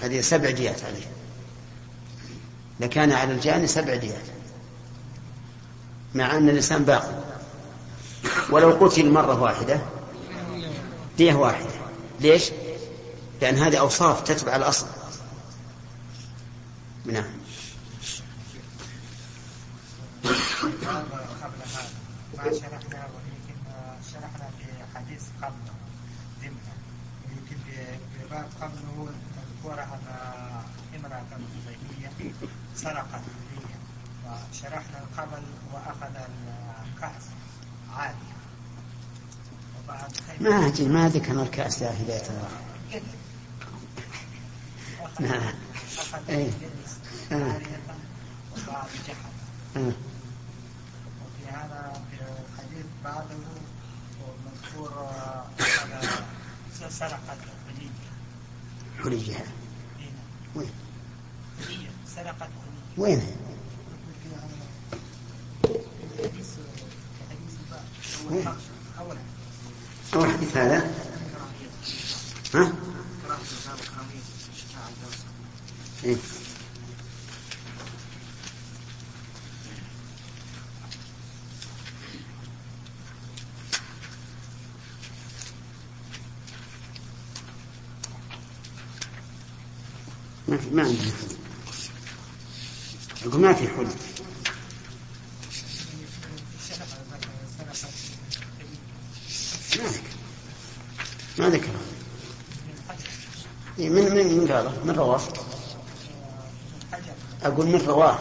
هذه 0.00 0.20
سبع 0.20 0.50
ديات 0.50 0.84
عليه. 0.84 1.13
لكان 2.80 3.12
على 3.12 3.32
الجاني 3.32 3.66
سبع 3.66 3.94
ديات 3.94 4.24
مع 6.14 6.36
أن 6.36 6.48
الإنسان 6.48 6.84
باقي 6.84 7.24
ولو 8.50 8.70
قتل 8.70 9.10
مرة 9.10 9.40
واحدة 9.42 9.80
دية 11.18 11.34
واحدة. 11.34 11.70
ليش؟ 12.20 12.50
لأن 13.42 13.54
هذه 13.56 13.76
أوصاف 13.76 14.20
تتبع 14.20 14.56
الأصل. 14.56 14.86
نعم. 17.04 17.24
شرحنا 24.12 24.50
في 24.58 24.64
حديث 24.94 25.22
يمكن 26.42 27.56
في 27.66 28.28
باب 28.30 28.48
قبله 28.60 29.08
أن 29.72 29.98
امرأة 30.96 31.24
زكية 31.66 32.32
سرقت 32.76 33.20
هي 33.56 33.74
وشرحنا 34.26 35.00
قبل 35.18 35.42
وأخذ 35.72 36.16
الكأس 36.94 37.22
عالية 37.96 38.34
ما 40.40 40.66
أجل 40.66 40.92
ما 40.92 41.08
ذكرنا 41.08 41.42
الكأس 41.42 41.82
يا 41.82 41.90
هداية 41.90 42.22
الله. 42.28 42.48
نعم 45.20 45.54
إيه. 46.28 46.50
آه. 47.32 47.34
وبعد 48.52 48.88
آه. 49.76 49.92
وفي 51.20 51.50
هذا 51.50 52.02
في 52.10 52.16
الحديث 52.22 52.86
بعده 53.04 53.36
مذكور 54.46 55.10
أخذ 55.60 56.90
سرقت 56.90 57.38
حليها 59.04 59.44
وين؟ 60.54 60.70
وين؟ 62.98 63.22
وين؟ 68.30 68.48
أول 70.14 70.30
حديث 70.30 70.56
هذا 70.56 70.94
ها 72.54 72.72
إيه؟ 76.04 76.16
ما 90.48 90.56
في 90.56 90.70
ما 90.70 90.82
عندنا 90.82 91.02
حلم 91.02 91.38
أقول 93.26 93.40
ما 93.40 93.52
في 93.54 93.68
حلم 93.68 93.94
ما 99.78 99.84
ذكر 99.88 100.10
ما 101.38 101.48
ذكر 101.50 101.68
إيه، 103.78 103.88
من 103.90 104.14
من 104.14 104.38
من 104.38 104.52
قاله 104.52 104.84
من 104.84 104.90
رواه 104.90 105.20
أقول 107.42 107.66
من 107.66 107.80
رواه 107.80 108.18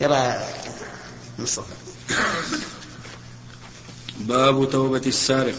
يلا 0.00 0.48
مصطفى 1.38 1.72
باب 4.20 4.70
توبة 4.70 5.02
السارق. 5.06 5.54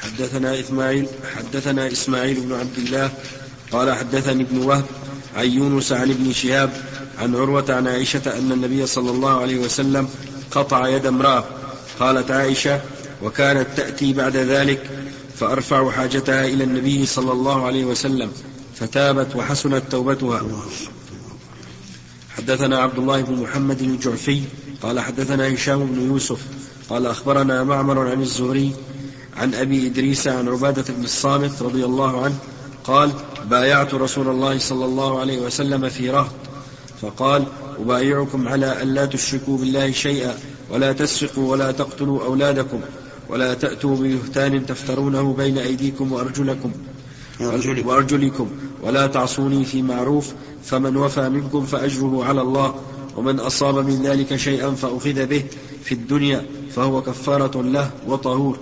حدثنا 0.00 0.60
إسماعيل 0.60 1.06
حدثنا 1.36 1.92
إسماعيل 1.92 2.40
بن 2.40 2.52
عبد 2.54 2.78
الله 2.78 3.10
قال 3.72 3.94
حدثني 3.94 4.42
ابن 4.42 4.58
وهب 4.58 4.84
عن 5.36 5.50
يونس 5.50 5.92
عن 5.92 6.10
ابن 6.10 6.32
شهاب 6.32 6.70
عن 7.18 7.34
عروة 7.34 7.64
عن 7.68 7.86
عائشة 7.86 8.38
أن 8.38 8.52
النبي 8.52 8.86
صلى 8.86 9.10
الله 9.10 9.40
عليه 9.40 9.58
وسلم 9.58 10.08
قطع 10.50 10.88
يد 10.88 11.06
امرأة. 11.06 11.44
قالت 12.00 12.30
عائشة 12.30 12.80
وكانت 13.22 13.66
تأتي 13.76 14.12
بعد 14.12 14.36
ذلك 14.36 14.90
فأرفع 15.36 15.90
حاجتها 15.90 16.46
إلى 16.46 16.64
النبي 16.64 17.06
صلى 17.06 17.32
الله 17.32 17.66
عليه 17.66 17.84
وسلم 17.84 18.30
فتابت 18.74 19.36
وحسنت 19.36 19.82
توبتها. 19.90 20.42
حدثنا 22.36 22.78
عبد 22.78 22.98
الله 22.98 23.20
بن 23.22 23.34
محمد 23.34 23.82
الجعفي 23.82 24.42
قال 24.82 25.00
حدثنا 25.00 25.54
هشام 25.54 25.86
بن 25.86 26.06
يوسف 26.06 26.40
قال 26.88 27.06
أخبرنا 27.06 27.64
معمر 27.64 28.08
عن 28.08 28.22
الزهري 28.22 28.72
عن 29.36 29.54
أبي 29.54 29.86
إدريس 29.86 30.28
عن 30.28 30.48
عبادة 30.48 30.94
بن 30.94 31.04
الصامت 31.04 31.62
رضي 31.62 31.84
الله 31.84 32.24
عنه 32.24 32.34
قال 32.84 33.10
بايعت 33.50 33.94
رسول 33.94 34.28
الله 34.28 34.58
صلى 34.58 34.84
الله 34.84 35.20
عليه 35.20 35.40
وسلم 35.40 35.88
في 35.88 36.10
رهط 36.10 36.32
فقال 37.02 37.44
أبايعكم 37.80 38.48
على 38.48 38.82
أن 38.82 38.94
لا 38.94 39.06
تشركوا 39.06 39.58
بالله 39.58 39.90
شيئا 39.90 40.34
ولا 40.70 40.92
تسرقوا 40.92 41.50
ولا 41.52 41.72
تقتلوا 41.72 42.24
أولادكم 42.24 42.80
ولا 43.28 43.54
تأتوا 43.54 43.96
ببهتان 43.96 44.66
تفترونه 44.66 45.32
بين 45.32 45.58
أيديكم 45.58 46.12
وأرجلكم 46.12 46.72
وأرجلكم. 47.40 47.88
وأرجلكم 47.88 48.50
ولا 48.82 49.06
تعصوني 49.06 49.64
في 49.64 49.82
معروف 49.82 50.32
فمن 50.64 50.96
وفى 50.96 51.28
منكم 51.28 51.66
فأجره 51.66 52.24
على 52.24 52.40
الله 52.40 52.74
ومن 53.16 53.40
أصاب 53.40 53.74
من 53.74 54.02
ذلك 54.02 54.36
شيئا 54.36 54.70
فأخذ 54.70 55.26
به 55.26 55.44
في 55.88 55.94
الدنيا 55.94 56.46
فهو 56.76 57.02
كفارة 57.02 57.62
له 57.62 57.90
وطهور. 58.06 58.58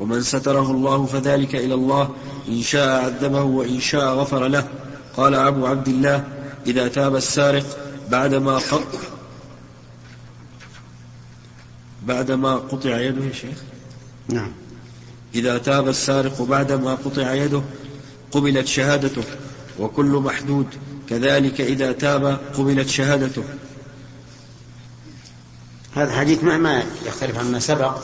ومن 0.00 0.22
ستره 0.22 0.70
الله 0.70 1.06
فذلك 1.06 1.54
إلى 1.54 1.74
الله 1.74 2.10
إن 2.48 2.62
شاء 2.62 3.04
عذبه 3.04 3.42
وإن 3.42 3.80
شاء 3.80 4.14
غفر 4.14 4.48
له. 4.48 4.68
قال 5.16 5.34
أبو 5.34 5.66
عبد 5.66 5.88
الله 5.88 6.24
إذا 6.66 6.88
تاب 6.88 7.16
السارق 7.16 7.66
بعدما 8.10 8.56
قط 8.56 8.88
بعدما 12.06 12.54
قطع 12.56 13.00
يده 13.00 13.24
يا 13.24 13.32
شيخ. 13.32 13.58
نعم. 14.28 14.52
إذا 15.34 15.58
تاب 15.58 15.88
السارق 15.88 16.42
بعدما 16.42 16.94
قطع 16.94 17.34
يده 17.34 17.62
قبلت 18.32 18.66
شهادته 18.66 19.24
وكل 19.78 20.12
محدود. 20.24 20.66
كذلك 21.08 21.60
إذا 21.60 21.92
تاب 21.92 22.38
قبلت 22.56 22.88
شهادته. 22.88 23.44
هذا 25.96 26.10
الحديث 26.10 26.44
ما 26.44 26.56
ما 26.56 26.82
يختلف 27.06 27.38
عما 27.38 27.58
سبق 27.58 27.98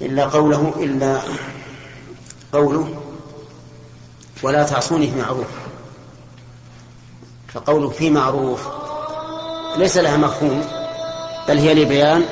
إلا 0.00 0.24
قوله 0.24 0.74
إلا 0.76 1.20
قوله 2.52 3.02
ولا 4.42 4.62
تعصوني 4.62 5.10
في 5.10 5.18
معروف 5.18 5.46
فقوله 7.48 7.88
في 7.90 8.10
معروف 8.10 8.68
ليس 9.76 9.96
لها 9.96 10.16
مفهوم 10.16 10.64
بل 11.48 11.58
هي 11.58 11.74
لبيان 11.74 12.24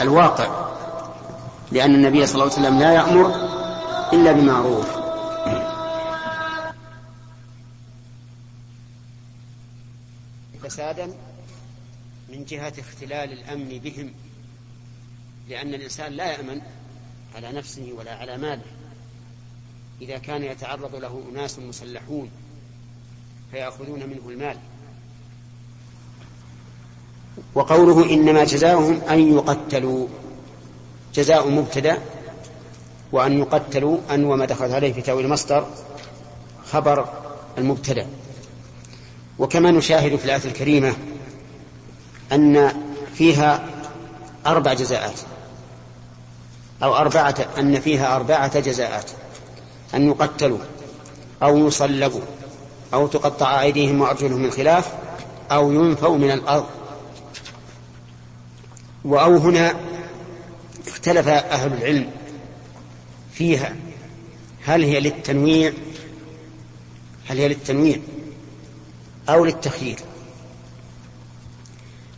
الواقع 0.00 0.66
لأن 1.72 1.94
النبي 1.94 2.26
صلى 2.26 2.34
الله 2.34 2.54
عليه 2.56 2.66
وسلم 2.66 2.78
لا 2.78 2.92
يأمر 2.92 3.34
إلا 4.12 4.32
بمعروف. 4.32 4.86
فسادا؟ 10.62 11.10
من 12.36 12.44
جهة 12.44 12.72
اختلال 12.78 13.32
الأمن 13.32 13.78
بهم 13.78 14.12
لأن 15.48 15.74
الإنسان 15.74 16.12
لا 16.12 16.32
يأمن 16.32 16.60
على 17.34 17.52
نفسه 17.52 17.92
ولا 17.98 18.14
على 18.14 18.38
ماله. 18.38 18.62
إذا 20.00 20.18
كان 20.18 20.42
يتعرض 20.42 20.94
له 20.94 21.22
أناس 21.32 21.58
مسلحون 21.58 22.30
فيأخذون 23.50 23.98
منه 23.98 24.28
المال. 24.28 24.56
وقوله 27.54 28.12
إنما 28.14 28.44
جزاؤهم 28.44 29.00
أن 29.00 29.34
يقتلوا 29.34 30.08
جزاء 31.14 31.50
مبتدأ 31.50 31.98
وأن 33.12 33.38
يقتلوا 33.38 33.98
أن 34.10 34.24
وما 34.24 34.44
دخلت 34.44 34.72
عليه 34.72 34.92
في 34.92 35.02
تأويل 35.02 35.24
المصدر 35.24 35.66
خبر 36.64 37.08
المبتدأ. 37.58 38.06
وكما 39.38 39.70
نشاهد 39.70 40.16
في 40.16 40.24
الآية 40.24 40.44
الكريمة 40.44 40.96
أن 42.32 42.72
فيها 43.14 43.64
أربع 44.46 44.72
جزاءات 44.72 45.20
أو 46.82 46.96
أربعة 46.96 47.34
أن 47.58 47.80
فيها 47.80 48.16
أربعة 48.16 48.60
جزاءات 48.60 49.10
أن 49.94 50.08
يقتلوا 50.08 50.58
أو 51.42 51.66
يصلبوا 51.66 52.20
أو 52.94 53.06
تقطع 53.06 53.60
أيديهم 53.62 54.00
وأرجلهم 54.00 54.42
من 54.42 54.50
خلاف 54.50 54.92
أو 55.50 55.72
ينفوا 55.72 56.18
من 56.18 56.30
الأرض. 56.30 56.66
وأو 59.04 59.36
هنا 59.36 59.74
اختلف 60.88 61.28
أهل 61.28 61.72
العلم 61.72 62.10
فيها 63.32 63.76
هل 64.64 64.84
هي 64.84 65.00
للتنويع 65.00 65.72
هل 67.28 67.38
هي 67.38 67.48
للتنويع 67.48 67.98
أو 69.28 69.44
للتخيير. 69.44 69.98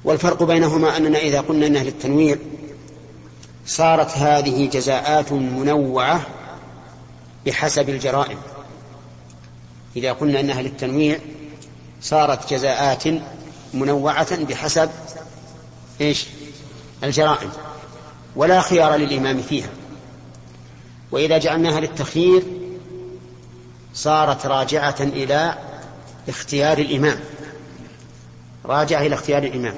والفرق 0.09 0.42
بينهما 0.42 0.96
أننا 0.96 1.18
إذا 1.18 1.40
قلنا 1.40 1.66
أنها 1.66 1.82
للتنويع 1.82 2.36
صارت 3.66 4.11
هذه 4.11 4.68
جزاءات 4.68 5.32
منوعة 5.32 6.26
بحسب 7.46 7.88
الجرائم. 7.88 8.38
إذا 9.96 10.12
قلنا 10.12 10.40
أنها 10.40 10.62
للتنويع 10.62 11.18
صارت 12.02 12.54
جزاءات 12.54 13.04
منوعة 13.74 14.44
بحسب 14.44 14.90
إيش؟ 16.00 16.26
الجرائم. 17.04 17.50
ولا 18.36 18.61
خيار 18.61 18.96
للإمام 18.96 19.42
فيها. 19.42 19.70
وإذا 21.12 21.38
جعلناها 21.38 21.80
للتخيير 21.80 22.42
صارت 23.94 24.46
راجعة 24.46 24.96
إلى 25.00 25.54
اختيار 26.28 26.78
الإمام. 26.78 27.20
راجعة 28.64 29.00
إلى 29.00 29.14
اختيار 29.14 29.42
الإمام. 29.42 29.74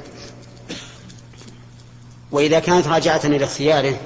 وإذا 2.32 2.58
كانت 2.58 2.86
راجعة 2.86 3.20
إلى 3.24 3.44
اختياره 3.44 3.96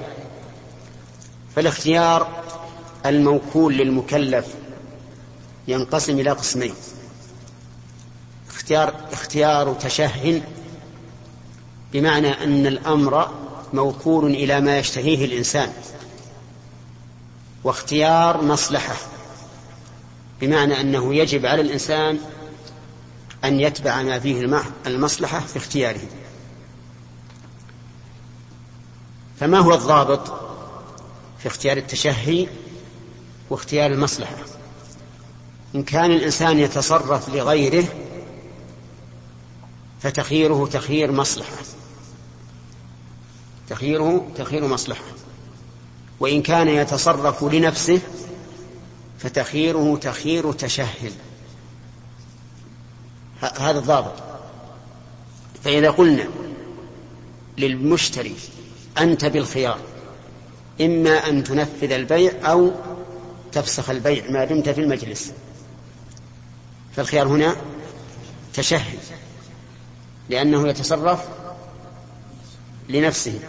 فالاختيار 1.57 2.43
الموكول 3.07 3.77
للمكلف 3.77 4.47
ينقسم 5.69 6.21
إلى 6.21 6.31
قسمين. 6.31 6.75
اختيار 8.49 8.95
اختيار 9.13 9.75
تشه 9.75 10.43
بمعنى 11.93 12.45
أن 12.45 12.67
الأمر 12.67 13.31
موكول 13.73 14.31
إلى 14.31 14.61
ما 14.61 14.79
يشتهيه 14.79 15.25
الإنسان. 15.25 15.73
واختيار 17.65 18.43
مصلحة 18.43 18.95
بمعنى 20.41 20.81
أنه 20.81 21.15
يجب 21.15 21.47
على 21.47 21.61
الإنسان 21.61 22.19
أن 23.45 23.61
يتبع 23.61 24.03
ما 24.03 24.19
فيه 24.19 24.63
المصلحة 24.87 25.41
في 25.41 25.57
اختياره. 25.57 26.01
فما 29.45 29.59
هو 29.59 29.75
الضابط 29.75 30.27
في 31.39 31.47
اختيار 31.47 31.77
التشهي 31.77 32.49
واختيار 33.51 33.91
المصلحة؟ 33.91 34.37
إن 35.75 35.83
كان 35.83 36.11
الإنسان 36.11 36.59
يتصرف 36.59 37.29
لغيره 37.29 37.85
فتخييره 40.01 40.67
تخيير 40.67 41.13
مصلحة. 41.13 41.57
تخييره 43.69 44.29
تخيير 44.37 44.67
مصلحة. 44.67 45.05
وإن 46.21 46.43
كان 46.43 46.69
يتصرف 46.69 47.45
لنفسه 47.45 48.01
فتخييره 49.19 49.97
تخيير 49.97 50.53
تشهل 50.53 51.13
هذا 53.41 53.79
الضابط. 53.79 54.15
فإذا 55.65 55.91
قلنا 55.91 56.29
للمشتري 57.59 58.37
أنت 58.99 59.25
بالخيار 59.25 59.79
إما 60.81 61.29
أن 61.29 61.45
تنفذ 61.45 61.93
البيع 61.93 62.33
أو 62.45 62.73
تفسخ 63.53 63.91
البيع 63.91 64.31
ما 64.31 64.45
دمت 64.45 64.69
في 64.69 64.81
المجلس. 64.81 65.33
فالخيار 66.97 67.29
هنا 67.29 67.57
تشهد 68.55 68.99
لأنه 70.29 70.69
يتصرف 70.69 71.29
لنفسه. 72.89 73.41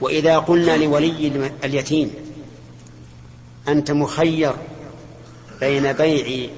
وإذا 0.00 0.38
قلنا 0.38 0.76
لولي 0.76 1.50
اليتيم 1.64 2.10
أنت 3.68 3.90
مخير 3.90 4.52
بين 5.60 5.92
بيع 5.92 6.50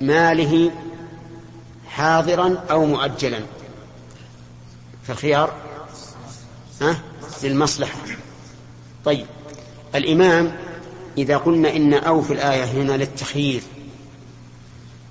ماله 0.00 0.70
حاضرا 1.88 2.64
أو 2.70 2.86
مؤجلا. 2.86 3.40
فالخيار 5.06 5.54
أه؟ 6.82 6.96
للمصلحة. 7.42 7.98
طيب 9.04 9.26
الإمام 9.94 10.56
إذا 11.18 11.36
قلنا 11.36 11.76
إن 11.76 11.94
أو 11.94 12.22
في 12.22 12.32
الآية 12.32 12.64
هنا 12.64 12.92
للتخيير 12.92 13.62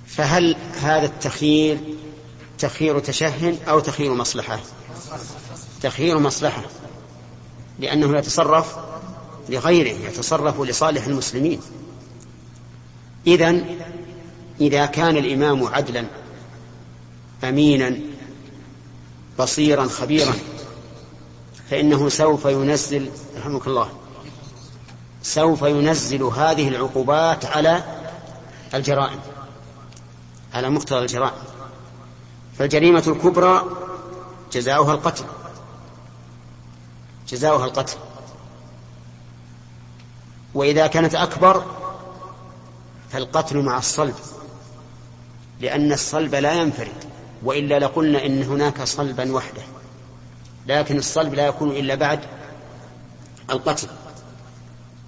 فهل 0.06 0.56
هذا 0.82 1.06
التخيير 1.06 1.78
تخيير 2.58 2.98
تشه 2.98 3.56
أو 3.68 3.80
تخيير 3.80 4.14
مصلحة؟ 4.14 4.60
تخيير 5.82 6.18
مصلحة 6.18 6.62
لأنه 7.78 8.18
يتصرف 8.18 8.76
لغيره 9.48 10.08
يتصرف 10.08 10.60
لصالح 10.60 11.06
المسلمين. 11.06 11.60
إذن 13.26 13.78
إذا 14.60 14.86
كان 14.86 15.16
الإمام 15.16 15.66
عدلا 15.66 16.04
أمينا 17.44 17.98
بصيرا 19.38 19.86
خبيرا 19.86 20.34
فإنه 21.70 22.08
سوف 22.08 22.44
ينزل 22.44 23.10
رحمك 23.38 23.66
الله 23.66 23.88
سوف 25.22 25.62
ينزل 25.62 26.22
هذه 26.22 26.68
العقوبات 26.68 27.44
على 27.44 27.84
الجرائم 28.74 29.20
على 30.54 30.70
مقتضى 30.70 30.98
الجرائم. 30.98 31.42
فالجريمة 32.58 33.04
الكبرى 33.06 33.64
جزاؤها 34.52 34.94
القتل 34.94 35.24
جزاؤها 37.28 37.64
القتل. 37.64 37.96
وإذا 40.54 40.86
كانت 40.86 41.14
أكبر 41.14 41.64
فالقتل 43.10 43.58
مع 43.58 43.78
الصلب 43.78 44.14
لأن 45.60 45.92
الصلب 45.92 46.34
لا 46.34 46.52
ينفرد 46.52 47.04
وإلا 47.42 47.78
لقلنا 47.78 48.26
إن 48.26 48.42
هناك 48.42 48.82
صلبا 48.82 49.32
وحده. 49.32 49.62
لكن 50.66 50.98
الصلب 50.98 51.34
لا 51.34 51.46
يكون 51.46 51.70
إلا 51.70 51.94
بعد 51.94 52.20
القتل. 53.50 53.88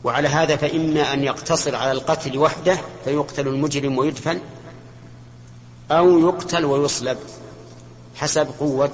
وعلى 0.04 0.28
هذا 0.28 0.57
فإما 0.57 1.12
أن 1.12 1.24
يقتصر 1.24 1.76
على 1.76 1.92
القتل 1.92 2.38
وحده 2.38 2.78
فيقتل 3.04 3.48
المجرم 3.48 3.98
ويدفن 3.98 4.40
أو 5.90 6.18
يقتل 6.18 6.64
ويصلب 6.64 7.18
حسب 8.16 8.48
قوة 8.59 8.92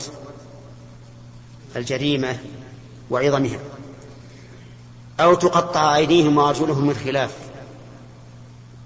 الجريمة 1.77 2.39
وعظمها. 3.11 3.59
أو 5.21 5.35
تقطع 5.35 5.97
أيديهم 5.97 6.39
وأرجلهم 6.39 6.87
من 6.87 6.95
خلاف. 6.95 7.37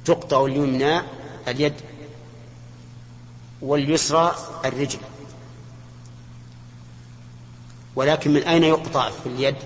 تقطع 0.04 0.44
اليمنى 0.44 1.00
اليد 1.48 1.74
واليسرى 3.62 4.34
الرجل. 4.64 4.98
ولكن 7.96 8.32
من 8.32 8.42
أين 8.42 8.64
يقطع 8.64 9.10
في 9.10 9.26
اليد؟ 9.28 9.56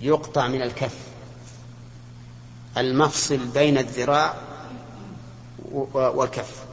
يقطع 0.00 0.48
من 0.48 0.62
الكف. 0.62 0.96
المفصل 2.76 3.36
بين 3.36 3.78
الذراع 3.78 4.34
والكف. 5.94 6.64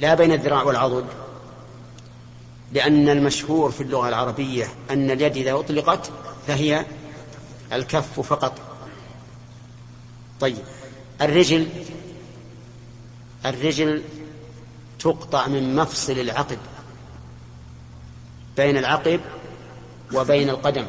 لا 0.00 0.14
بين 0.14 0.32
الذراع 0.32 0.62
والعضد. 0.62 1.06
لأن 2.72 3.08
المشهور 3.08 3.70
في 3.70 3.82
اللغة 3.82 4.08
العربية 4.08 4.68
أن 4.90 5.10
اليد 5.10 5.36
إذا 5.36 5.52
أطلقت 5.52 6.10
فهي 6.46 6.86
الكف 7.72 8.20
فقط. 8.20 8.60
طيب 10.40 10.58
الرجل 11.20 11.68
الرجل 13.46 14.02
تقطع 14.98 15.46
من 15.46 15.76
مفصل 15.76 16.12
العقب 16.12 16.58
بين 18.56 18.76
العقب 18.76 19.20
وبين 20.14 20.50
القدم. 20.50 20.86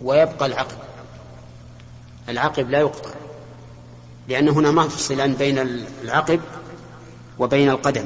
ويبقى 0.00 0.46
العقب. 0.46 0.78
العقب 2.28 2.70
لا 2.70 2.78
يقطع 2.78 3.10
لأن 4.28 4.48
هنا 4.48 4.70
مفصلا 4.70 5.26
بين 5.26 5.58
العقب 6.02 6.40
وبين 7.38 7.70
القدم. 7.70 8.04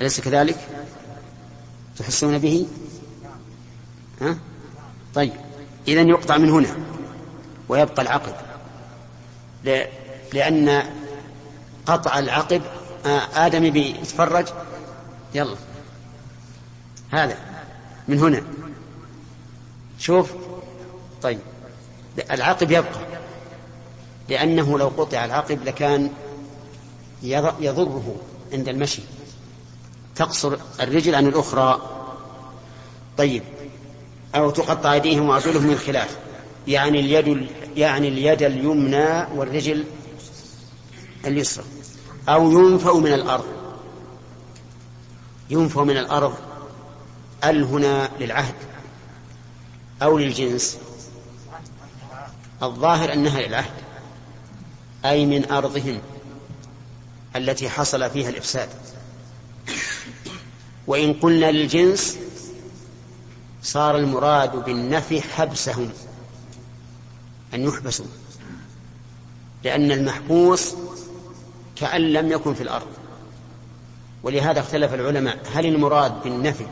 أليس 0.00 0.20
كذلك؟ 0.20 0.68
تحسون 1.98 2.38
به؟ 2.38 2.66
ها؟ 4.20 4.38
طيب 5.14 5.32
إذا 5.88 6.00
يقطع 6.00 6.36
من 6.36 6.50
هنا 6.50 6.76
ويبقى 7.68 8.02
العقب. 8.02 8.34
لأن 10.32 10.82
قطع 11.86 12.18
العقب 12.18 12.62
آه، 13.06 13.46
آدم 13.46 13.70
بيتفرج. 13.70 14.46
يلا. 15.34 15.56
هذا. 17.14 17.36
من 18.08 18.18
هنا. 18.18 18.42
شوف. 19.98 20.32
طيب. 21.22 21.38
العقب 22.30 22.70
يبقى. 22.70 23.00
لأنه 24.28 24.78
لو 24.78 24.88
قطع 24.88 25.24
العقب 25.24 25.64
لكان 25.64 26.10
يضره 27.60 28.16
عند 28.52 28.68
المشي. 28.68 29.02
تقصر 30.16 30.56
الرجل 30.80 31.14
عن 31.14 31.26
الأخرى. 31.26 31.90
طيب. 33.18 33.42
أو 34.34 34.50
تقطع 34.50 34.92
أيديهم 34.92 35.28
وأرجلهم 35.28 35.66
من 35.66 35.76
خلاف 35.76 36.18
يعني 36.68 37.00
اليد 37.00 37.48
يعني 37.76 38.08
اليد 38.08 38.42
اليمنى 38.42 39.26
والرجل 39.34 39.84
اليسرى. 41.26 41.64
أو 42.28 42.52
ينفأ 42.52 42.92
من 42.92 43.12
الأرض. 43.12 43.44
ينفأ 45.50 45.82
من 45.82 45.96
الأرض. 45.96 46.34
ال 47.50 47.64
هنا 47.64 48.10
للعهد 48.20 48.54
أو 50.02 50.18
للجنس؟ 50.18 50.78
الظاهر 52.62 53.12
أنها 53.12 53.40
للعهد 53.40 53.72
أي 55.04 55.26
من 55.26 55.50
أرضهم 55.50 55.98
التي 57.36 57.68
حصل 57.68 58.10
فيها 58.10 58.28
الإفساد. 58.28 58.68
وإن 60.86 61.12
قلنا 61.12 61.50
للجنس 61.50 62.18
صار 63.62 63.96
المراد 63.96 64.64
بالنفي 64.64 65.22
حبسهم 65.22 65.90
أن 67.54 67.62
يحبسوا. 67.62 68.06
لأن 69.64 69.92
المحبوس 69.92 70.74
كأن 71.76 72.12
لم 72.12 72.32
يكن 72.32 72.54
في 72.54 72.62
الأرض. 72.62 72.86
ولهذا 74.22 74.60
اختلف 74.60 74.94
العلماء 74.94 75.38
هل 75.54 75.66
المراد 75.66 76.22
بالنفي 76.22 76.66